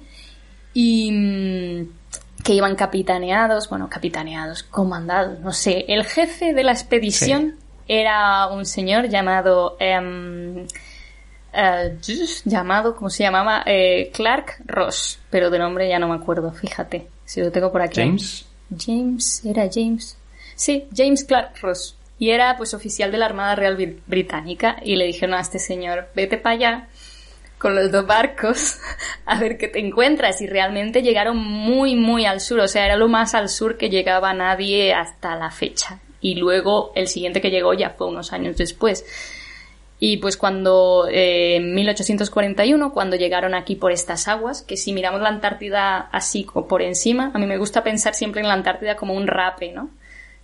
[0.74, 5.86] y mm, que iban capitaneados, bueno, capitaneados, comandados, no sé.
[5.90, 7.56] El jefe de la expedición
[7.88, 9.78] era un señor llamado...
[9.80, 10.66] Em,
[11.56, 11.98] eh,
[12.46, 13.64] llamado, ¿cómo se llamaba?
[13.66, 17.82] Eh, Clark Ross, pero de nombre ya no me acuerdo, fíjate, si lo tengo por
[17.82, 18.02] aquí.
[18.02, 18.46] James.
[18.78, 20.18] James, era James.
[20.56, 21.96] Sí, James Clark Ross.
[22.18, 26.08] Y era pues oficial de la Armada Real Británica y le dijeron a este señor,
[26.16, 26.88] vete para allá
[27.58, 28.80] con los dos barcos
[29.26, 32.96] a ver qué te encuentras y realmente llegaron muy muy al sur, o sea, era
[32.96, 36.00] lo más al sur que llegaba nadie hasta la fecha.
[36.22, 39.06] Y luego el siguiente que llegó ya fue unos años después.
[40.00, 45.22] Y pues cuando, eh, en 1841, cuando llegaron aquí por estas aguas, que si miramos
[45.22, 49.14] la Antártida así por encima, a mí me gusta pensar siempre en la Antártida como
[49.14, 49.90] un rape, ¿no?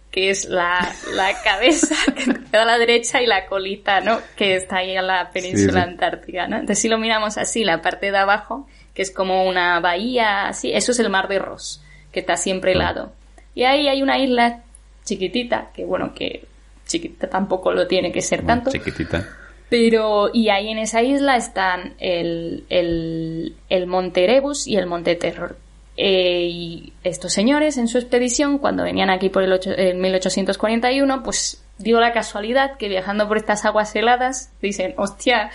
[0.10, 4.20] Que es la, la cabeza que queda a la derecha y la colita, ¿no?
[4.38, 6.56] Que está ahí en la península antártica, ¿no?
[6.56, 10.72] Entonces si lo miramos así, la parte de abajo, que es como una bahía, así,
[10.72, 11.84] eso es el mar de Ross,
[12.14, 13.12] que está siempre helado.
[13.54, 14.62] Y ahí hay una isla
[15.04, 16.46] chiquitita, que bueno, que
[16.88, 18.72] chiquita tampoco lo tiene que ser tanto.
[18.72, 19.41] Chiquitita
[19.72, 25.56] pero, y ahí en esa isla están el, el, Monte Erebus y el Monte Terror.
[25.96, 32.02] Eh, y estos señores en su expedición, cuando venían aquí por el, 1841, pues dio
[32.02, 35.52] la casualidad que viajando por estas aguas heladas, dicen, hostia,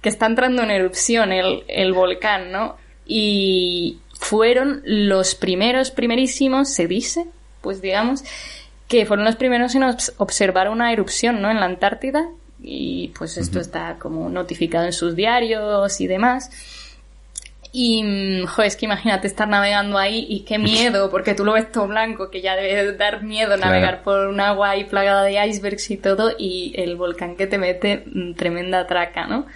[0.00, 2.76] que está entrando en erupción el, el volcán, ¿no?
[3.06, 7.26] Y fueron los primeros, primerísimos, se dice,
[7.60, 8.24] pues digamos,
[8.88, 9.82] que fueron los primeros en
[10.16, 11.50] observar una erupción, ¿no?
[11.50, 12.30] En la Antártida
[12.62, 16.50] y pues esto está como notificado en sus diarios y demás.
[17.72, 21.52] Y, mm, joder, es que imagínate estar navegando ahí y qué miedo, porque tú lo
[21.52, 25.46] ves todo blanco, que ya debe dar miedo navegar por un agua ahí plagada de
[25.46, 29.46] icebergs y todo, y el volcán que te mete mm, tremenda traca, ¿no?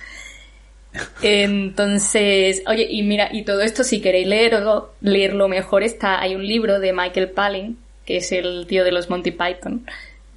[1.22, 6.46] Entonces, oye, y mira, y todo esto, si queréis leerlo, leerlo mejor, está, hay un
[6.46, 9.86] libro de Michael Palin, que es el tío de los Monty Python,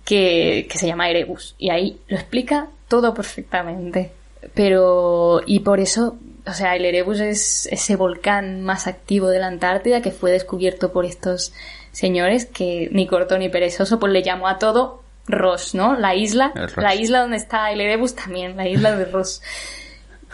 [0.06, 1.56] que, se llama Erebus.
[1.58, 4.12] Y ahí lo explica todo perfectamente.
[4.53, 9.47] Pero, y por eso, o sea, el Erebus es ese volcán más activo de la
[9.47, 11.51] Antártida que fue descubierto por estos
[11.91, 15.95] señores que ni corto ni perezoso, pues le llamó a todo Ross, ¿no?
[15.95, 19.41] La isla, la isla donde está el Erebus también, la isla de Ross.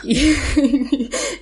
[0.03, 0.33] Y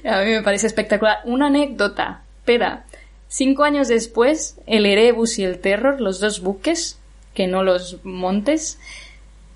[0.06, 1.20] a mí me parece espectacular.
[1.24, 2.84] Una anécdota, espera.
[3.30, 6.99] Cinco años después, el Erebus y el Terror, los dos buques,
[7.40, 8.80] que no los montes,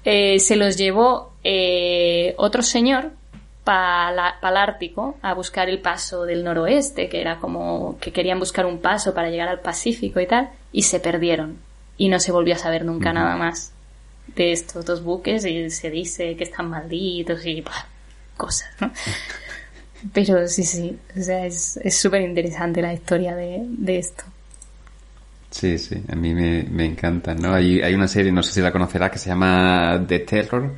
[0.05, 3.11] eh, se los llevó eh, otro señor
[3.65, 8.65] para el Ártico a buscar el paso del noroeste, que era como que querían buscar
[8.65, 11.57] un paso para llegar al Pacífico y tal, y se perdieron.
[11.97, 13.73] Y no se volvió a saber nunca nada más
[14.33, 17.65] de estos dos buques y se dice que están malditos y
[18.37, 18.93] cosas, ¿no?
[20.13, 24.23] Pero sí, sí, o sea, es súper interesante la historia de, de esto.
[25.53, 27.53] Sí, sí, a mí me, me encanta, ¿no?
[27.53, 30.73] Hay, hay una serie, no sé si la conocerás, que se llama The Terror,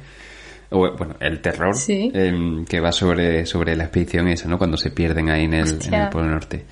[0.72, 2.12] o bueno, El Terror, Sí.
[2.14, 4.58] em, que va sobre, sobre la expedición esa, ¿no?
[4.58, 6.04] Cuando se pierden ahí en el, en Hostia.
[6.04, 6.66] el Polo Norte.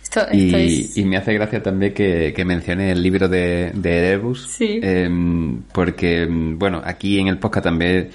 [0.00, 0.96] Esto, esto Y, es...
[0.96, 4.48] y me hace gracia también que, que mencione el libro de, de Erebus.
[4.56, 4.78] Sí.
[4.80, 8.10] em, porque, em, bueno, aquí en el podcast también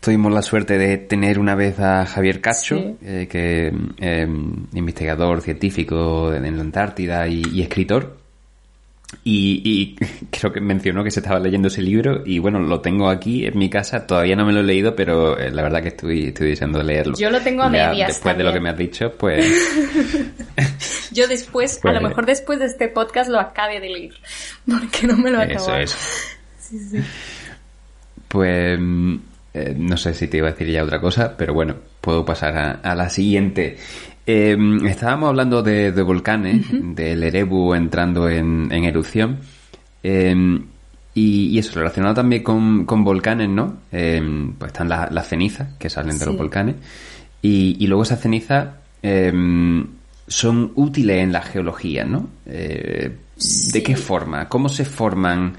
[0.00, 2.96] tuvimos la suerte de tener una vez a Javier Cacho, Sí.
[3.02, 3.72] eh, que
[4.74, 8.19] investigador científico en la Antártida y, y escritor.
[9.24, 9.96] Y, y
[10.30, 13.58] creo que mencionó que se estaba leyendo ese libro y bueno, lo tengo aquí en
[13.58, 16.50] mi casa, todavía no me lo he leído, pero eh, la verdad que estoy, estoy
[16.50, 17.16] deseando leerlo.
[17.18, 19.44] Yo lo tengo a Ya medias Después de lo que me has dicho, pues...
[21.12, 24.14] Yo después, a Pues- lo mejor después de este podcast lo acabe de leer,
[24.70, 25.82] porque no me lo he Eso acabado.
[25.82, 25.96] es.
[28.28, 29.16] Pues mm,
[29.54, 32.56] eh, no sé si te iba a decir ya otra cosa, pero bueno, puedo pasar
[32.56, 33.76] a, a la siguiente.
[34.26, 34.56] Eh,
[34.86, 39.38] estábamos hablando de, de volcanes, del Erebu entrando en, en erupción.
[40.02, 40.60] eh,
[41.12, 43.78] y, y eso, relacionado también con, con volcanes, ¿no?
[43.90, 44.22] Eh,
[44.58, 46.76] pues están la- las cenizas que salen de los volcanes.
[47.42, 48.68] Y, y luego esas cenizas
[50.28, 52.28] son útiles en la geología, ¿no?
[52.46, 53.82] Eh, ¿De Sí.
[53.82, 54.48] qué forma?
[54.48, 55.54] ¿Cómo se forman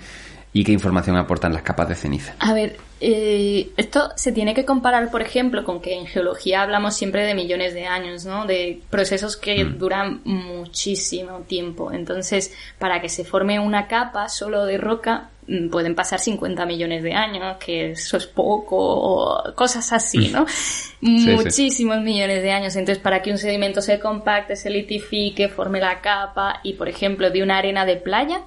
[0.53, 2.35] y qué información aportan las capas de ceniza?
[2.39, 6.95] A ver, eh, esto se tiene que comparar, por ejemplo, con que en geología hablamos
[6.95, 8.45] siempre de millones de años, ¿no?
[8.45, 11.93] De procesos que duran muchísimo tiempo.
[11.93, 17.01] Entonces, para que se forme una capa solo de roca, mm, pueden pasar 50 millones
[17.01, 20.45] de años, que eso es poco, o cosas así, ¿no?
[21.01, 21.27] sí.
[21.33, 22.75] Muchísimos millones de años.
[22.75, 27.29] Entonces, para que un sedimento se compacte, se litifique, forme la capa, y por ejemplo,
[27.31, 28.41] de una arena de playa,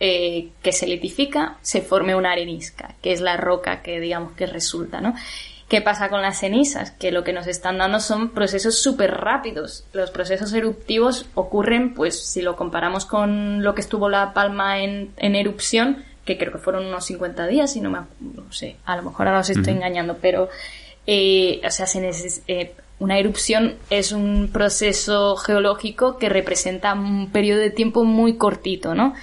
[0.00, 4.46] eh, que se litifica, se forme una arenisca, que es la roca que digamos que
[4.46, 5.14] resulta, ¿no?
[5.68, 6.92] ¿Qué pasa con las cenizas?
[6.92, 9.84] Que lo que nos están dando son procesos súper rápidos.
[9.92, 15.10] Los procesos eruptivos ocurren, pues, si lo comparamos con lo que estuvo La Palma en,
[15.16, 18.96] en erupción, que creo que fueron unos 50 días, y no me no sé, a
[18.96, 20.48] lo mejor ahora os estoy engañando, pero,
[21.06, 27.30] eh, o sea, se neces- eh, una erupción es un proceso geológico que representa un
[27.30, 29.14] periodo de tiempo muy cortito, ¿no?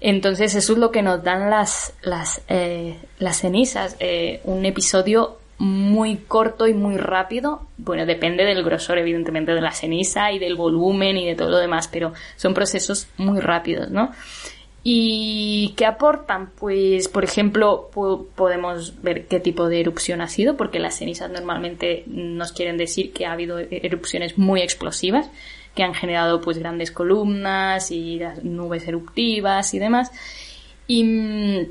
[0.00, 5.38] Entonces eso es lo que nos dan las, las, eh, las cenizas, eh, un episodio
[5.58, 7.62] muy corto y muy rápido.
[7.78, 11.58] Bueno, depende del grosor, evidentemente, de la ceniza y del volumen y de todo lo
[11.58, 14.12] demás, pero son procesos muy rápidos, ¿no?
[14.88, 16.50] ¿Y qué aportan?
[16.58, 21.28] Pues, por ejemplo, po- podemos ver qué tipo de erupción ha sido, porque las cenizas
[21.30, 25.28] normalmente nos quieren decir que ha habido e- erupciones muy explosivas,
[25.76, 30.10] que han generado pues grandes columnas y nubes eruptivas y demás.
[30.88, 31.66] Y, mm,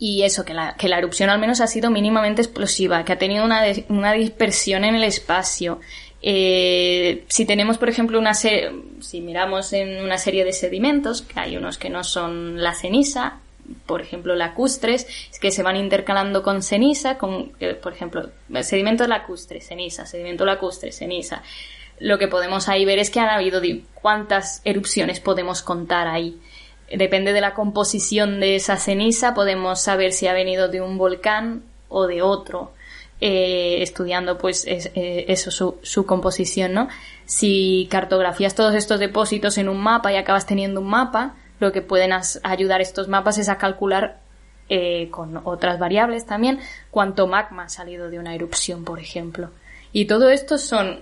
[0.00, 3.18] y eso, que la, que la erupción al menos ha sido mínimamente explosiva, que ha
[3.18, 5.78] tenido una, una dispersión en el espacio.
[6.22, 11.38] Eh, si tenemos, por ejemplo, una se- si miramos en una serie de sedimentos, que
[11.38, 13.40] hay unos que no son la ceniza,
[13.86, 18.30] por ejemplo, lacustres, es que se van intercalando con ceniza, con, eh, por ejemplo,
[18.62, 21.42] sedimento lacustre, ceniza, sedimento lacustre, ceniza.
[22.00, 23.60] Lo que podemos ahí ver es que han habido
[23.94, 26.40] cuántas erupciones podemos contar ahí.
[26.92, 31.62] Depende de la composición de esa ceniza, podemos saber si ha venido de un volcán
[31.88, 32.72] o de otro,
[33.20, 35.50] eh, estudiando pues es- eh, eso,
[35.82, 36.88] su, composición, ¿no?
[37.26, 41.82] Si cartografías todos estos depósitos en un mapa y acabas teniendo un mapa, lo que
[41.82, 44.18] pueden ayudar estos mapas es a calcular
[44.70, 46.60] eh, con otras variables también
[46.92, 49.50] cuánto magma ha salido de una erupción, por ejemplo.
[49.92, 51.00] Y todo esto son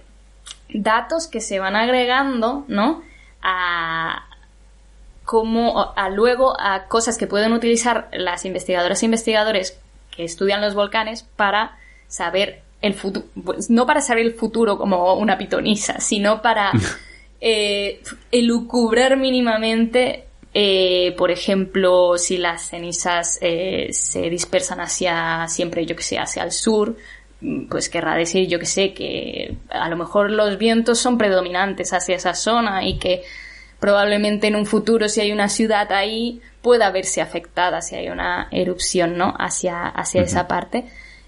[0.73, 3.03] datos que se van agregando, ¿no?
[3.43, 4.27] A,
[5.25, 9.79] como a luego a cosas que pueden utilizar las investigadoras e investigadores
[10.11, 15.15] que estudian los volcanes para saber el futuro, pues no para saber el futuro como
[15.15, 16.73] una pitonisa, sino para
[17.41, 18.01] eh,
[18.31, 26.03] elucubrar mínimamente, eh, por ejemplo, si las cenizas eh, se dispersan hacia siempre, yo que
[26.03, 26.97] sé, hacia el sur,
[27.69, 32.17] pues querrá decir, yo que sé, que a lo mejor los vientos son predominantes hacia
[32.17, 33.23] esa zona y que
[33.79, 38.49] probablemente en un futuro si hay una ciudad ahí pueda verse afectada si hay una
[38.51, 39.35] erupción, ¿no?
[39.39, 40.87] Hacia, hacia esa parte.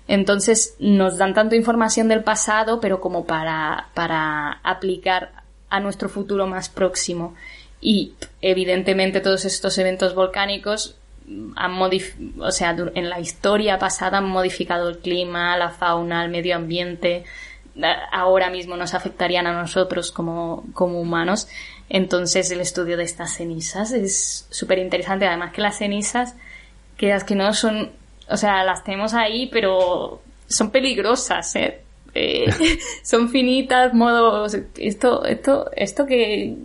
[0.09, 5.31] Entonces nos dan tanto información del pasado, pero como para, para aplicar
[5.69, 7.37] a nuestro futuro más próximo.
[7.81, 10.97] Y evidentemente todos estos eventos volcánicos
[11.57, 11.73] han
[12.39, 17.25] o sea, en la historia pasada han modificado el clima, la fauna, el medio ambiente.
[18.13, 21.49] Ahora mismo nos afectarían a nosotros como, como humanos.
[21.89, 25.27] Entonces el estudio de estas cenizas es súper interesante.
[25.27, 26.35] Además que las cenizas,
[26.97, 27.91] que las que no son,
[28.29, 31.81] o sea, las tenemos ahí, pero son peligrosas, ¿eh?
[32.15, 32.47] Eh,
[33.03, 36.57] son finitas, modo, esto, esto, esto que,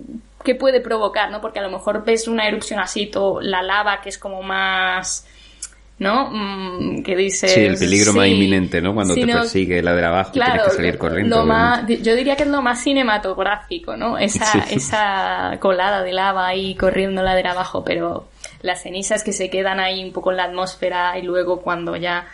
[0.46, 1.41] qué puede provocar, ¿no?
[1.41, 5.28] Porque a lo mejor ves una erupción así, todo, la lava que es como más
[5.98, 6.30] ¿no?
[6.30, 7.48] Mm, que dice...
[7.48, 8.93] Sí, el peligro más inminente, ¿no?
[8.93, 11.46] Cuando te persigue la de abajo y tienes que salir corriendo.
[11.88, 14.18] yo diría que es lo más cinematográfico, ¿no?
[14.18, 18.28] Esa, esa colada de lava ahí corriendo la de abajo, pero
[18.62, 22.28] las cenizas que se quedan ahí un poco en la atmósfera y luego cuando ya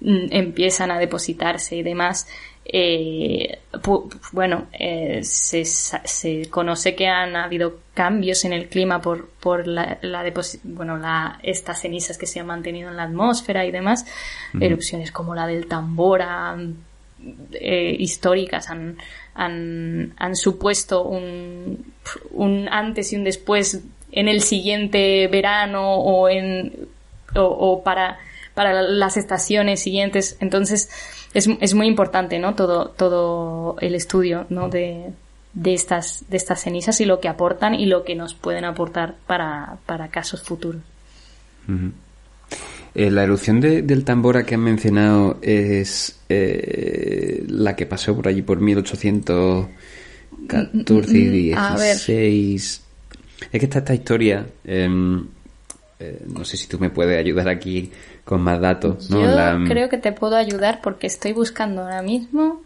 [0.00, 2.28] mm, empiezan a depositarse y demás,
[2.70, 3.60] eh,
[4.32, 9.98] bueno, eh, se, se, conoce que han habido cambios en el clima por, por la,
[10.02, 10.22] la
[10.64, 14.04] bueno, la, estas cenizas que se han mantenido en la atmósfera y demás.
[14.60, 16.58] Erupciones como la del Tambora,
[17.52, 18.98] eh, históricas, han,
[19.34, 21.92] han, han supuesto un,
[22.32, 23.80] un antes y un después
[24.12, 26.88] en el siguiente verano o en
[27.34, 28.18] o, o para,
[28.54, 30.36] para las estaciones siguientes.
[30.40, 30.90] Entonces,
[31.38, 32.54] es, es muy importante, ¿no?
[32.54, 34.68] Todo, todo el estudio, ¿no?
[34.68, 35.06] De,
[35.54, 39.16] de estas, de estas cenizas y lo que aportan y lo que nos pueden aportar
[39.26, 40.82] para, para casos futuros.
[42.94, 48.28] Eh, la erupción de, del Tambora que han mencionado es eh, la que pasó por
[48.28, 52.82] allí por 1814 y 16.
[53.52, 54.46] Es que está esta historia.
[54.64, 55.26] Em,
[56.00, 57.90] eh, no sé si tú me puedes ayudar aquí
[58.24, 59.10] con más datos.
[59.10, 59.22] ¿no?
[59.22, 62.62] Yo mm, creo que te puedo ayudar porque estoy buscando ahora mismo.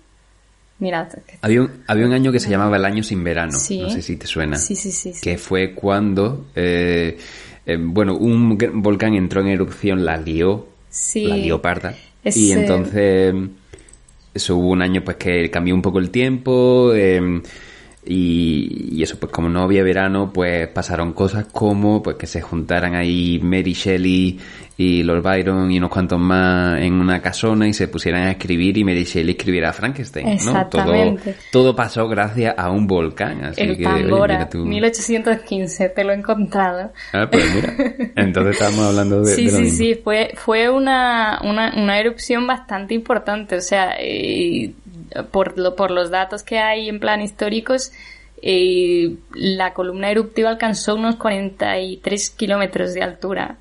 [0.79, 1.09] Mira.
[1.41, 3.53] Había un, había un año que se llamaba el año sin verano.
[3.53, 4.57] No sé si te suena.
[4.57, 5.13] Sí, sí, sí.
[5.23, 7.17] Que fue cuando, eh,
[7.65, 10.67] eh, bueno, un volcán entró en erupción, la lió.
[11.15, 11.95] La lió parda.
[12.25, 13.35] Y entonces,
[14.35, 16.93] eso hubo un año pues que cambió un poco el tiempo.
[16.95, 17.41] Eh,
[18.05, 22.41] y, y, eso, pues como no había verano, pues pasaron cosas como pues que se
[22.41, 24.41] juntaran ahí Mary Shelley
[24.77, 28.77] y Lord Byron y unos cuantos más en una casona y se pusieran a escribir
[28.79, 30.67] y Mary Shelley escribiera a Frankenstein, ¿no?
[30.67, 31.17] Todo,
[31.53, 33.85] todo pasó gracias a un volcán, así El que...
[33.85, 36.91] Tambora, 1815, te lo he encontrado.
[37.13, 37.75] Ah, pues mira,
[38.17, 39.33] entonces estábamos hablando de...
[39.43, 44.73] Sí, sí, sí, fue, fue una, una, una erupción bastante importante, o sea, eh,
[45.31, 47.93] por, lo, por los datos que hay en plan históricos,
[48.43, 53.57] eh, la columna eruptiva alcanzó unos 43 kilómetros de altura.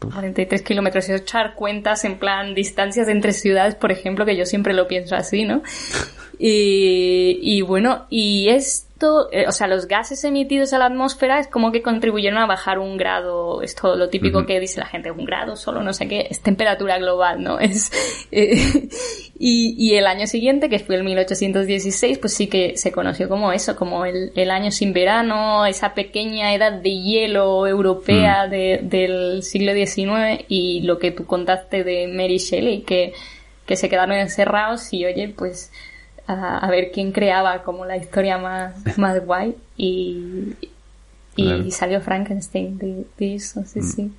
[0.00, 4.74] 43 kilómetros, y echar cuentas en plan distancias entre ciudades, por ejemplo, que yo siempre
[4.74, 5.62] lo pienso así, ¿no?
[6.44, 8.88] Y, y bueno, y es
[9.32, 12.78] eh, o sea, los gases emitidos a la atmósfera es como que contribuyeron a bajar
[12.78, 16.08] un grado, es todo lo típico que dice la gente, un grado solo, no sé
[16.08, 17.58] qué, es temperatura global, ¿no?
[17.72, 17.92] Es,
[18.32, 18.88] eh,
[19.38, 23.52] y, y, el año siguiente, que fue el 1816, pues sí que se conoció como
[23.52, 29.42] eso, como el, el año sin verano, esa pequeña edad de hielo europea de, del
[29.42, 33.12] siglo XIX y lo que tú contaste de Mary Shelley, que,
[33.66, 35.72] que se quedaron encerrados y oye, pues
[36.26, 40.54] a, ver quién creaba como la historia más, más guay y,
[41.36, 43.82] y salió Frankenstein de, eso, sí, mm.
[43.82, 44.12] sí.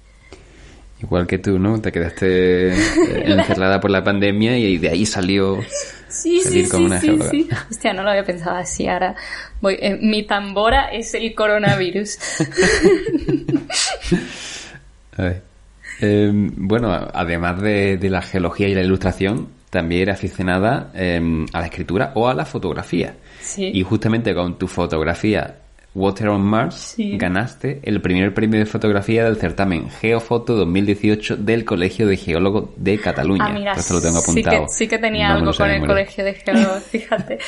[1.03, 1.81] Igual que tú, ¿no?
[1.81, 2.75] Te quedaste eh,
[3.25, 5.59] encerrada por la pandemia y de ahí salió
[6.07, 8.87] sí, sí, como una sí, sí, Hostia, no lo había pensado así.
[8.87, 9.13] Ahora
[9.59, 9.77] voy.
[9.81, 12.17] Eh, mi tambora es el coronavirus.
[15.99, 21.59] Em, bueno, además de, de, la geología y la ilustración, también era aficionada em, a
[21.59, 23.15] la escritura o a la fotografía.
[23.57, 25.55] Y justamente con tu fotografía
[25.95, 32.07] Water on Mars ganaste el primer premio de fotografía del certamen Geofoto 2018 del Colegio
[32.07, 33.47] de Geólogos de Cataluña.
[33.47, 34.65] Ah, mira, Esto lo tengo apuntado.
[34.69, 37.39] Sí que, tenía algo con el Colegio de Geólogos, fíjate.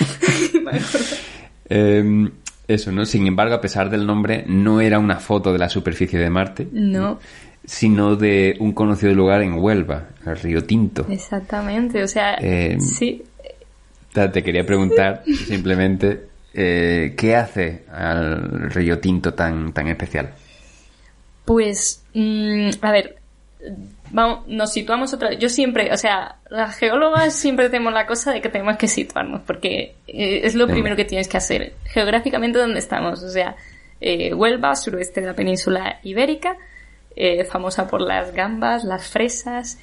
[1.67, 2.29] Em,
[2.67, 3.05] eso, ¿no?
[3.05, 6.67] Sin embargo, a pesar del nombre, no era una foto de la superficie de Marte.
[6.71, 7.17] No
[7.65, 11.05] sino de un conocido lugar en Huelva, el Río Tinto.
[11.09, 13.23] Exactamente, o sea, eh, sí.
[14.13, 20.33] Te quería preguntar simplemente eh, qué hace al Río Tinto tan, tan especial.
[21.43, 23.17] Pues, mm, a ver,
[24.11, 25.39] vamos, nos situamos otra vez.
[25.39, 29.41] Yo siempre, o sea, las geólogas siempre tenemos la cosa de que tenemos que situarnos,
[29.41, 31.73] porque eh, es lo primero que tienes que hacer.
[31.85, 33.21] Geográficamente, ¿dónde estamos?
[33.21, 33.55] O sea,
[34.01, 36.57] Huelva, suroeste de la península ibérica,
[37.15, 39.77] eh, famosa por las gambas, las fresas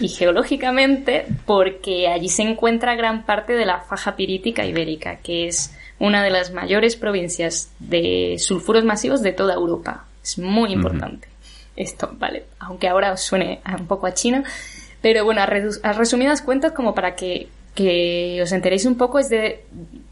[0.00, 5.74] y geológicamente porque allí se encuentra gran parte de la faja pirítica ibérica, que es
[5.98, 10.04] una de las mayores provincias de sulfuros masivos de toda Europa.
[10.22, 11.28] Es muy importante.
[11.76, 14.44] Esto, vale, aunque ahora os suene un poco a China,
[15.00, 19.64] pero bueno, a, resumidas cuentas, como para que, que os enteréis un poco, es de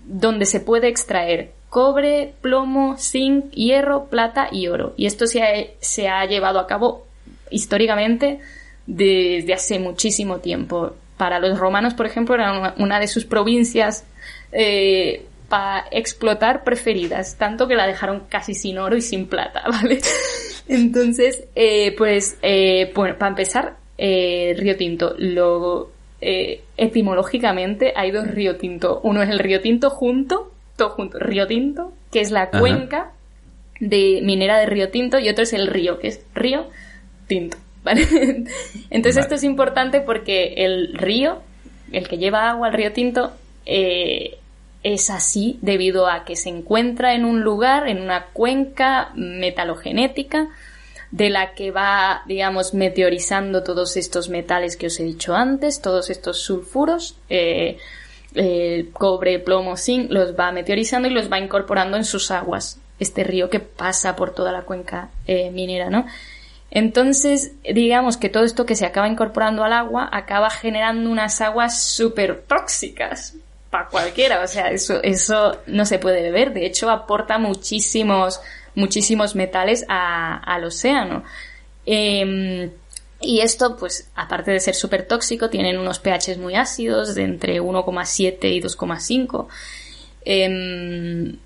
[0.04, 4.94] donde se puede extraer cobre, plomo, zinc, hierro, plata y oro.
[4.96, 5.48] Y esto se ha,
[5.78, 7.04] se ha llevado a cabo
[7.50, 8.40] históricamente
[8.86, 10.94] desde hace muchísimo tiempo.
[11.18, 14.06] Para los romanos, por ejemplo, era una, de sus provincias
[14.52, 19.98] eh, para explotar preferidas, tanto que la dejaron casi sin oro y sin plata, ¿vale?
[20.68, 25.90] Entonces, eh, pues, eh, bueno, para empezar, eh, Río Tinto, luego,
[26.22, 29.02] eh, etimológicamente hay dos Río Tinto.
[29.02, 33.12] Uno es el Río Tinto junto, todo junto, Río Tinto, que es la cuenca
[33.80, 36.66] de minera de Río Tinto, y otro es el río, que es Río
[37.26, 38.06] Tinto, ¿vale?
[38.90, 41.42] Entonces esto es importante porque el río,
[41.92, 43.32] el que lleva agua al Río Tinto,
[43.64, 44.38] eh,
[44.82, 50.48] es así debido a que se encuentra en un lugar, en una cuenca metalogenética,
[51.10, 56.10] de la que va, digamos, meteorizando todos estos metales que os he dicho antes, todos
[56.10, 57.78] estos sulfuros, eh,
[58.36, 62.78] eh, cobre, plomo, zinc, los va meteorizando y los va incorporando en sus aguas.
[62.98, 66.06] Este río que pasa por toda la cuenca eh, minera, ¿no?
[66.70, 71.82] Entonces, digamos que todo esto que se acaba incorporando al agua acaba generando unas aguas
[71.82, 73.34] súper tóxicas
[73.70, 74.42] para cualquiera.
[74.42, 76.52] O sea, eso, eso no se puede beber.
[76.52, 78.40] De hecho, aporta muchísimos,
[78.74, 81.24] muchísimos metales al océano.
[81.84, 82.70] Em,
[83.20, 87.60] y esto, pues, aparte de ser súper tóxico, tienen unos pHs muy ácidos, de entre
[87.60, 89.48] 1,7 y 2,5.
[90.24, 91.38] Em,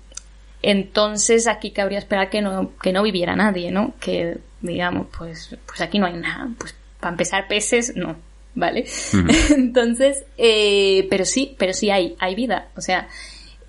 [0.61, 3.93] entonces, aquí cabría esperar que no, que no viviera nadie, ¿no?
[3.99, 6.49] Que, digamos, pues, pues aquí no hay nada.
[6.57, 8.17] Pues, para empezar, peces, no.
[8.53, 8.85] ¿Vale?
[9.55, 12.67] Entonces, eh, pero sí, pero sí hay, hay vida.
[12.75, 13.07] O sea,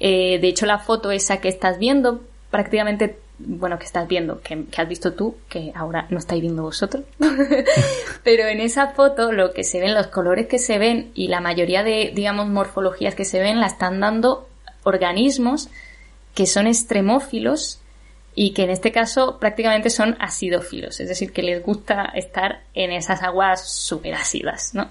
[0.01, 4.65] eh, de hecho, la foto esa que estás viendo, prácticamente bueno, que estás viendo, que,
[4.77, 7.05] has visto tú, que ahora no estáis viendo vosotros.
[8.25, 11.41] Pero en esa foto lo que se ven, los colores que se ven y la
[11.41, 14.49] mayoría de, digamos, morfologías que se ven, la están dando
[14.85, 15.69] organismos
[16.35, 17.81] que son extremófilos
[18.35, 22.91] y que en este caso prácticamente son acidófilos, es decir, que les gusta estar en
[22.93, 24.91] esas aguas súper ácidas, ¿no?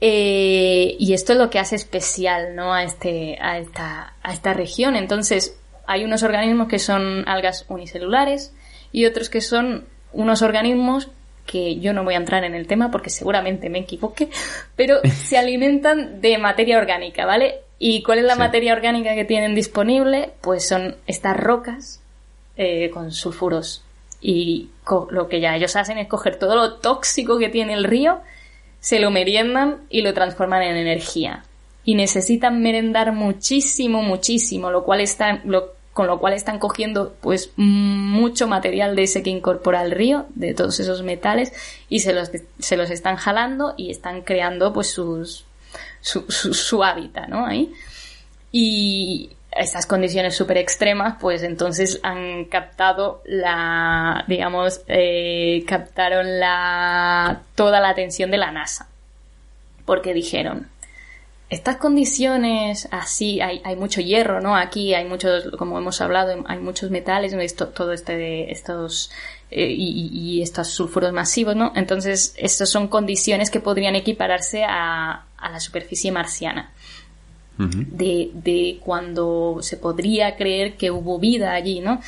[0.00, 2.74] Eh, y esto es lo que hace especial, ¿no?
[2.74, 4.94] A este, a esta, a esta región.
[4.94, 5.56] Entonces,
[5.88, 8.54] hay unos organismos que son algas unicelulares
[8.92, 11.08] y otros que son unos organismos
[11.46, 14.28] que yo no voy a entrar en el tema porque seguramente me equivoque,
[14.76, 17.60] pero se alimentan de materia orgánica, ¿vale?
[17.78, 20.32] ¿Y cuál es la materia orgánica que tienen disponible?
[20.42, 22.02] Pues son estas rocas
[22.58, 23.82] eh, con sulfuros.
[24.20, 24.68] Y
[25.10, 28.20] lo que ya ellos hacen es coger todo lo tóxico que tiene el río,
[28.80, 31.44] se lo meriendan y lo transforman en energía.
[31.84, 37.50] Y necesitan merendar muchísimo, muchísimo, lo cual está, lo, con lo cual están cogiendo pues
[37.56, 41.52] mucho material de ese que incorpora el río, de todos esos metales,
[41.88, 42.30] y se los,
[42.60, 45.44] se los están jalando y están creando pues sus,
[46.00, 47.44] su, su, hábitat, ¿no?
[47.44, 47.74] Ahí.
[48.52, 57.80] Y estas condiciones súper extremas, pues entonces han captado la, digamos, eh, captaron la, toda
[57.80, 58.86] la atención de la NASA.
[59.84, 60.68] Porque dijeron,
[61.50, 64.54] estas condiciones así, hay, hay mucho hierro, ¿no?
[64.54, 69.10] Aquí hay muchos, como hemos hablado, hay muchos metales, esto, todo este, estos,
[69.50, 71.72] eh, y, estos sulfuros masivos, ¿no?
[71.74, 76.72] Entonces, estas son condiciones que podrían equipararse a, a la superficie marciana.
[77.58, 82.00] de, de cuando se podría creer que hubo vida allí, ¿no?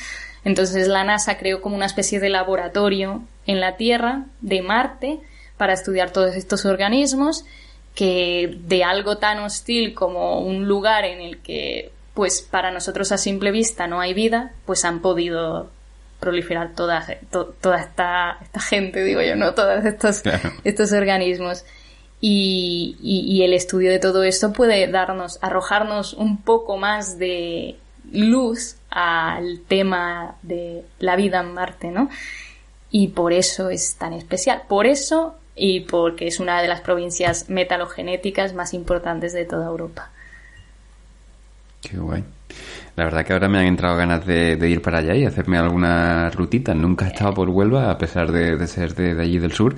[0.45, 5.19] Entonces la NASA creó como una especie de laboratorio en la Tierra, de Marte,
[5.57, 7.43] para estudiar todos estos organismos
[7.95, 13.17] que de algo tan hostil como un lugar en el que pues para nosotros a
[13.17, 15.69] simple vista no hay vida, pues han podido
[16.19, 17.05] proliferar toda,
[17.61, 19.53] toda esta, esta gente, digo yo, ¿no?
[19.53, 20.21] Todos estos,
[20.63, 21.65] estos organismos.
[22.23, 27.77] Y, y, el estudio de todo esto puede darnos, arrojarnos un poco más de
[28.11, 32.11] luz al tema de la vida en Marte, ¿no?
[32.91, 34.61] Y por eso es tan especial.
[34.67, 40.09] Por eso y porque es una de las provincias metalogenéticas más importantes de toda Europa.
[41.83, 42.23] Qué guay.
[42.95, 46.31] La verdad que ahora me han entrado ganas de, ir para allá y hacerme alguna
[46.31, 46.73] rutita.
[46.73, 49.75] Nunca he estado por Huelva, a pesar de, ser de, allí del sur.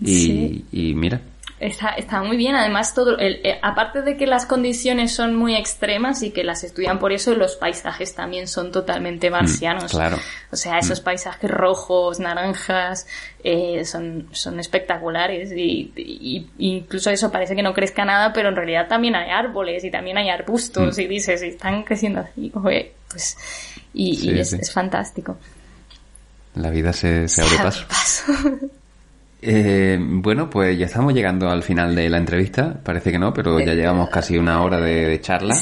[0.00, 1.20] Y, y mira,
[1.58, 5.56] Está, está muy bien, además todo, el, eh, aparte de que las condiciones son muy
[5.56, 9.90] extremas y que las estudian por eso, los paisajes también son totalmente mm, marcianos.
[9.90, 10.18] claro.
[10.50, 11.04] O sea, esos mm.
[11.04, 13.06] paisajes rojos, naranjas,
[13.42, 18.86] eh, son, son espectaculares y, incluso eso parece que no crezca nada, pero en realidad
[18.86, 21.00] también hay árboles y también hay arbustos mm.
[21.00, 23.38] y dices, están creciendo así, pues,
[23.94, 25.38] y, es, es, fantástico.
[26.54, 27.86] La vida se, se abre paso.
[29.48, 32.80] Eh, bueno, pues ya estamos llegando al final de la entrevista.
[32.82, 35.56] Parece que no, pero ya llevamos casi una hora de, charla.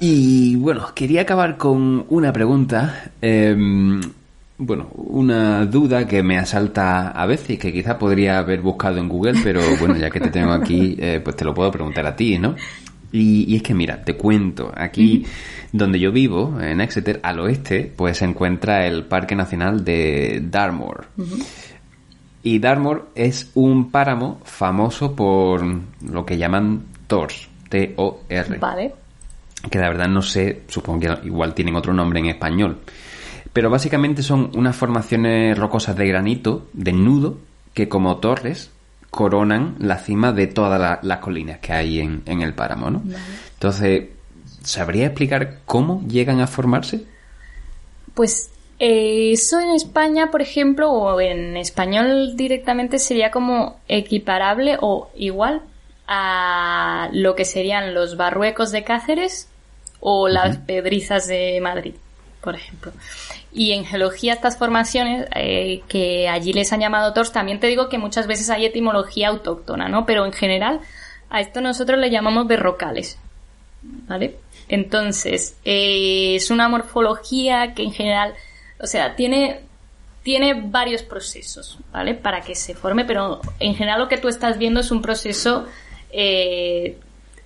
[0.00, 3.10] Y bueno, quería acabar con una pregunta.
[3.20, 4.00] Em,
[4.56, 9.38] bueno, una duda que me asalta a veces, que quizás podría haber buscado en Google,
[9.44, 12.38] pero bueno, ya que te tengo aquí, eh, pues te lo puedo preguntar a ti,
[12.38, 12.56] ¿no?
[13.12, 15.26] Y, es que mira, te cuento, aquí
[15.72, 21.08] donde yo vivo, en Exeter, al oeste, pues se encuentra el Parque Nacional de Dartmoor.
[22.42, 25.62] Y Dartmoor es un páramo famoso por
[26.08, 28.58] lo que llaman TORS, T-O-R.
[28.58, 28.94] Vale.
[29.70, 32.78] Que la verdad no sé, supongo que igual tienen otro nombre en español.
[33.52, 37.38] Pero básicamente son unas formaciones rocosas de granito, de nudo,
[37.74, 38.70] que como torres
[39.10, 43.02] coronan la cima de todas las colinas que hay en, el páramo, ¿no?
[43.54, 44.08] Entonces,
[44.62, 47.04] ¿sabría explicar cómo llegan a formarse?
[48.14, 48.50] Pues
[48.80, 55.62] eso en España, por ejemplo, o en español directamente sería como equiparable o igual
[56.08, 59.48] a lo que serían los barruecos de Cáceres
[60.00, 61.94] o las pedrizas de Madrid,
[62.40, 62.92] por ejemplo.
[63.52, 67.88] Y en geología estas formaciones, eh, que allí les han llamado TORS, también te digo
[67.88, 70.06] que muchas veces hay etimología autóctona, ¿no?
[70.06, 70.80] Pero en general
[71.28, 73.18] a esto nosotros le llamamos berrocales,
[73.82, 74.36] ¿vale?
[74.68, 78.34] Entonces, eh, es una morfología que en general,
[78.80, 79.60] o sea, tiene,
[80.22, 82.14] tiene varios procesos, ¿vale?
[82.14, 85.66] Para que se forme, pero en general lo que tú estás viendo es un proceso
[86.10, 86.98] eh,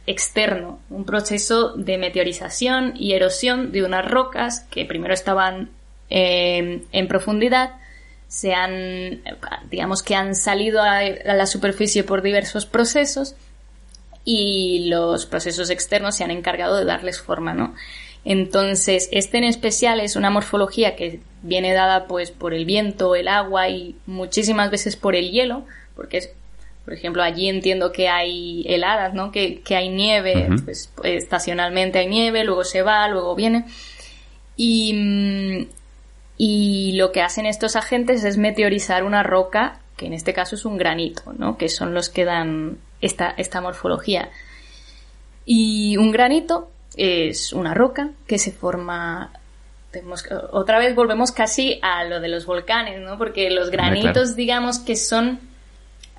[0.07, 5.71] externo, un proceso de meteorización y erosión de unas rocas que primero estaban
[6.11, 7.73] en profundidad
[8.35, 9.23] se han,
[9.71, 13.37] digamos que han salido a, la superficie por diversos procesos
[14.25, 17.77] y los procesos externos se han encargado de darles forma, ¿no?
[18.25, 23.29] Entonces, este en especial es una morfología que viene dada pues por el viento, el
[23.29, 25.65] agua y muchísimas veces por el hielo,
[25.95, 26.31] porque es,
[26.85, 29.31] por ejemplo, allí entiendo que hay heladas, ¿no?
[29.31, 33.67] Que, hay nieve, pues, pues, estacionalmente hay nieve, luego se va, luego viene.
[34.57, 35.69] Y,
[36.39, 40.65] y lo que hacen estos agentes es meteorizar una roca, que en este caso es
[40.65, 41.59] un granito, ¿no?
[41.59, 44.31] Que son los que dan esta, esta morfología.
[45.45, 49.33] Y un granito es una roca que se forma
[50.51, 53.17] otra vez volvemos casi a lo de los volcanes, ¿no?
[53.17, 55.39] Porque los granitos, digamos que son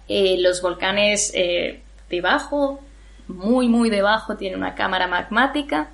[0.08, 2.80] eh, los volcanes eh, debajo,
[3.28, 5.90] muy, muy debajo, tiene una cámara magmática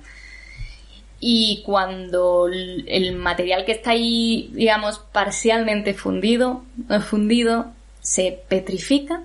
[1.18, 6.64] y cuando el material que está ahí, digamos, parcialmente fundido,
[7.08, 9.22] fundido, se petrifica,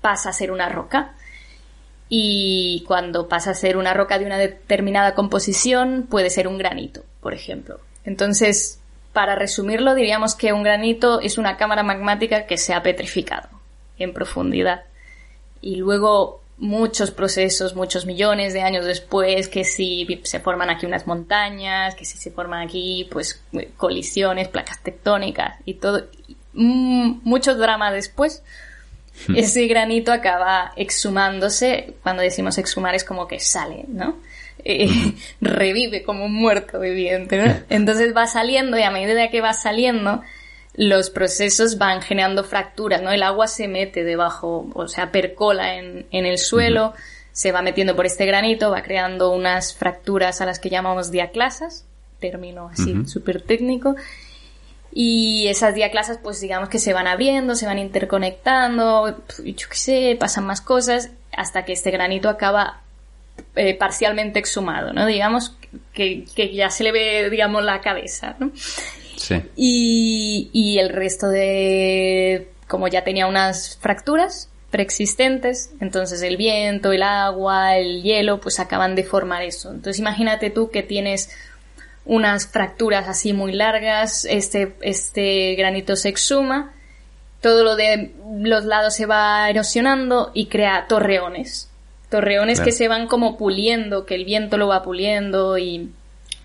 [0.00, 1.14] pasa a ser una roca.
[2.14, 7.02] Y cuando pasa a ser una roca de una determinada composición, puede ser un granito,
[7.22, 7.80] por ejemplo.
[8.04, 8.82] Entonces,
[9.14, 13.48] para resumirlo, diríamos que un granito es una cámara magmática que se ha petrificado
[13.96, 14.82] en profundidad.
[15.62, 21.06] Y luego muchos procesos, muchos millones de años después, que si se forman aquí unas
[21.06, 23.42] montañas, que si se forman aquí, pues,
[23.78, 26.08] colisiones, placas tectónicas y todo,
[26.52, 28.42] mm, mucho drama después,
[29.28, 29.36] hmm.
[29.36, 34.16] ese granito acaba exhumándose, cuando decimos exhumar es como que sale, ¿no?
[34.64, 35.16] Eh, hmm.
[35.40, 37.54] revive como un muerto viviente, ¿no?
[37.70, 40.22] Entonces va saliendo y a medida que va saliendo,
[40.74, 43.10] los procesos van generando fracturas, ¿no?
[43.10, 46.94] El agua se mete debajo, o sea, percola en, en el suelo,
[47.32, 51.86] se va metiendo por este granito, va creando unas fracturas a las que llamamos diaclasas,
[52.20, 53.96] término así súper técnico,
[54.92, 60.16] y esas diaclasas, pues digamos que se van abriendo, se van interconectando, yo qué sé,
[60.18, 62.82] pasan más cosas, hasta que este granito acaba
[63.56, 65.06] eh, parcialmente exhumado, ¿no?
[65.06, 65.56] Digamos
[65.94, 68.52] que, que ya se le ve, digamos, la cabeza, ¿no?
[69.56, 77.76] Y, el resto de, como ya tenía unas fracturas preexistentes, entonces el viento, el agua,
[77.76, 79.70] el hielo, pues acaban de formar eso.
[79.70, 81.30] Entonces imagínate tú que tienes
[82.04, 86.72] unas fracturas así muy largas, este, este granito se exhuma,
[87.40, 91.68] todo lo de los lados se va erosionando y crea torreones.
[92.08, 95.90] Torreones que se van como puliendo, que el viento lo va puliendo y,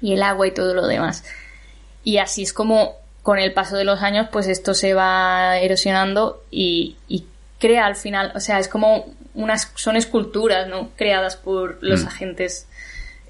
[0.01, 1.25] y el agua y todo lo demás.
[2.03, 2.95] Y así es como
[3.27, 6.95] con el paso de los años, pues esto se va erosionando y,
[7.59, 10.91] crea al final, o sea, es como unas, son esculturas, ¿no?
[10.95, 12.07] Creadas por los mm.
[12.07, 12.67] agentes,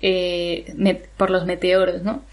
[0.02, 2.24] eh, por los meteoros, ¿no?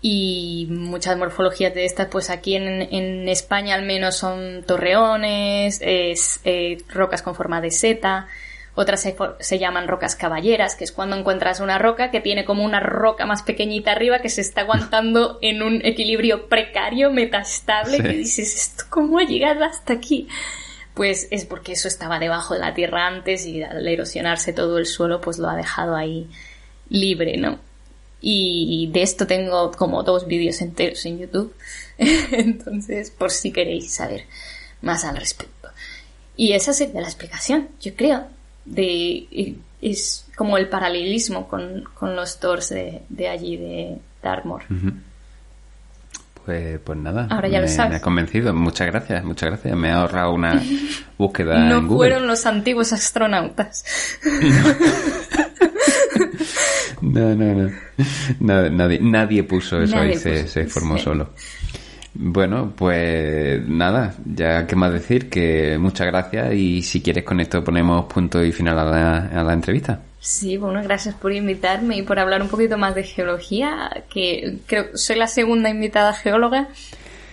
[0.00, 6.78] Y muchas morfologías de estas, pues aquí en, España al menos son torreones, es, eh,
[6.88, 8.28] rocas con forma de seta,
[8.80, 9.04] otras
[9.40, 13.26] se, llaman rocas caballeras, que es cuando encuentras una roca que tiene como una roca
[13.26, 18.84] más pequeñita arriba que se está aguantando en un equilibrio precario, metastable, que dices, ¿esto
[18.88, 20.28] cómo ha llegado hasta aquí?
[20.94, 24.86] Pues es porque eso estaba debajo de la tierra antes y al erosionarse todo el
[24.86, 26.28] suelo, pues lo ha dejado ahí
[26.90, 27.58] libre, ¿no?
[28.20, 31.54] Y de esto tengo como dos vídeos enteros en YouTube.
[31.98, 34.24] Entonces, por si queréis saber
[34.82, 35.68] más al respecto.
[36.36, 38.26] Y esa sería la explicación, yo creo
[38.64, 44.62] de es como el paralelismo con, con los Thors de, de allí, de Dartmoor.
[46.44, 47.90] Pues, pues nada, Ahora ya me, lo sabes.
[47.90, 48.54] me ha convencido.
[48.54, 49.76] Muchas gracias, muchas gracias.
[49.76, 50.62] Me ha ahorrado una
[51.18, 52.10] búsqueda No en Google.
[52.10, 53.84] fueron los antiguos astronautas.
[54.24, 54.74] No,
[57.02, 57.70] no, no.
[58.40, 61.04] Na- Nadie, nadie puso eso Nadie y se, puso, se formó sí.
[61.04, 61.30] solo.
[62.14, 67.62] Bueno, pues nada, ya qué más decir, que muchas gracias y si quieres con esto
[67.62, 70.00] ponemos punto y final a la, a la entrevista.
[70.18, 74.86] Sí, bueno, gracias por invitarme y por hablar un poquito más de geología, que creo
[74.96, 76.68] soy la segunda invitada geóloga.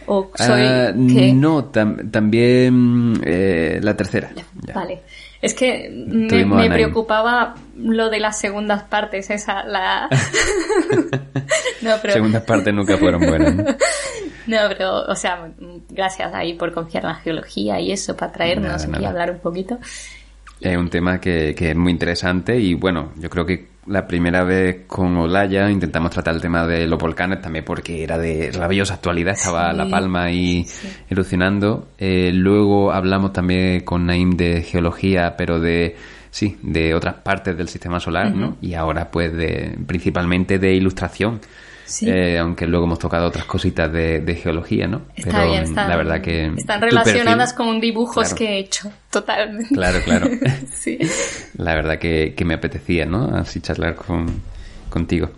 [0.08, 4.30] ¿O soy Ah, no, tam- también eh, la tercera.
[4.36, 4.74] Ya.
[4.76, 5.02] Vale.
[5.42, 10.10] Es que me, preocupaba lo de las segundas partes, esa, la...
[11.82, 12.14] no, pero...
[12.14, 13.56] Segundas partes nunca fueron buenas.
[13.56, 13.66] ¿no?
[14.48, 15.50] No, pero, o sea,
[15.90, 19.08] gracias ahí por confiar en la geología y eso, para traernos Nada, aquí nada.
[19.08, 19.80] a hablar un poquito.
[20.60, 24.44] Es un tema que, que es muy interesante y bueno, yo creo que la primera
[24.44, 28.96] vez con Olaya intentamos tratar el tema de los volcanes también porque era de rabiosa
[28.96, 30.88] actualidad, estaba Sí, La Palma ahí sí.
[31.10, 31.90] erupcionando.
[31.98, 35.96] Eh, luego hablamos también con Naim de geología, pero de
[36.32, 38.58] sí, de otras partes del sistema solar, ¿no?
[38.62, 41.40] Y ahora pues de principalmente de ilustración.
[41.86, 42.10] Sí.
[42.10, 45.04] Eh, aunque luego hemos tocado otras cositas de, de geología, ¿no?
[45.16, 48.36] Está pero bien, están, la verdad que están relacionadas perfil- con dibujos Claro.
[48.38, 49.74] que he hecho, totalmente.
[49.76, 50.28] Claro, claro.
[50.74, 50.98] sí.
[51.58, 53.36] La verdad que, que me apetecía, ¿no?
[53.36, 54.42] Así charlar con,
[54.90, 55.30] contigo.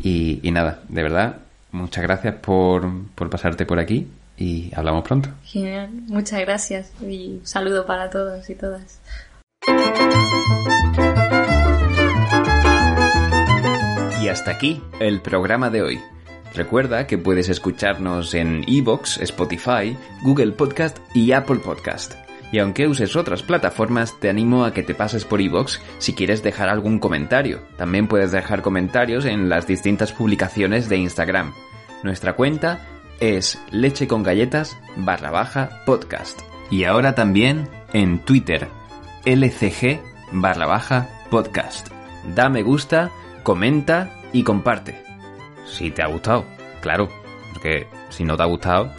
[0.00, 1.36] Y, y nada, de verdad,
[1.72, 5.28] muchas gracias por, por pasarte por aquí y hablamos pronto.
[5.44, 9.00] Genial, muchas gracias y un saludo para todos y todas.
[14.24, 16.00] Y hasta aquí el programa de hoy.
[16.54, 22.14] Recuerda que puedes escucharnos en Evox, Spotify, Google Podcast y Apple Podcast.
[22.50, 26.42] Y aunque uses otras plataformas, te animo a que te pases por Evox si quieres
[26.42, 27.60] dejar algún comentario.
[27.76, 31.52] También puedes dejar comentarios en las distintas publicaciones de Instagram.
[32.02, 32.80] Nuestra cuenta
[33.20, 36.40] es leche con galletas barra baja podcast.
[36.70, 38.68] Y ahora también en Twitter,
[39.26, 40.00] lcg
[40.32, 41.88] barra baja podcast.
[42.34, 43.10] Da me gusta,
[43.44, 45.00] comenta y comparte.
[45.66, 46.44] Si te ha gustado,
[46.80, 47.08] claro,
[47.52, 48.90] porque si no te ha gustado,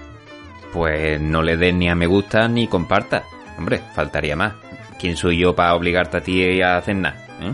[0.72, 3.24] pues no le des ni a me gusta ni comparta.
[3.58, 4.54] Hombre, faltaría más.
[5.00, 7.18] ¿Quién soy yo para obligarte a ti a hacer nada?
[7.41, 7.54] eh?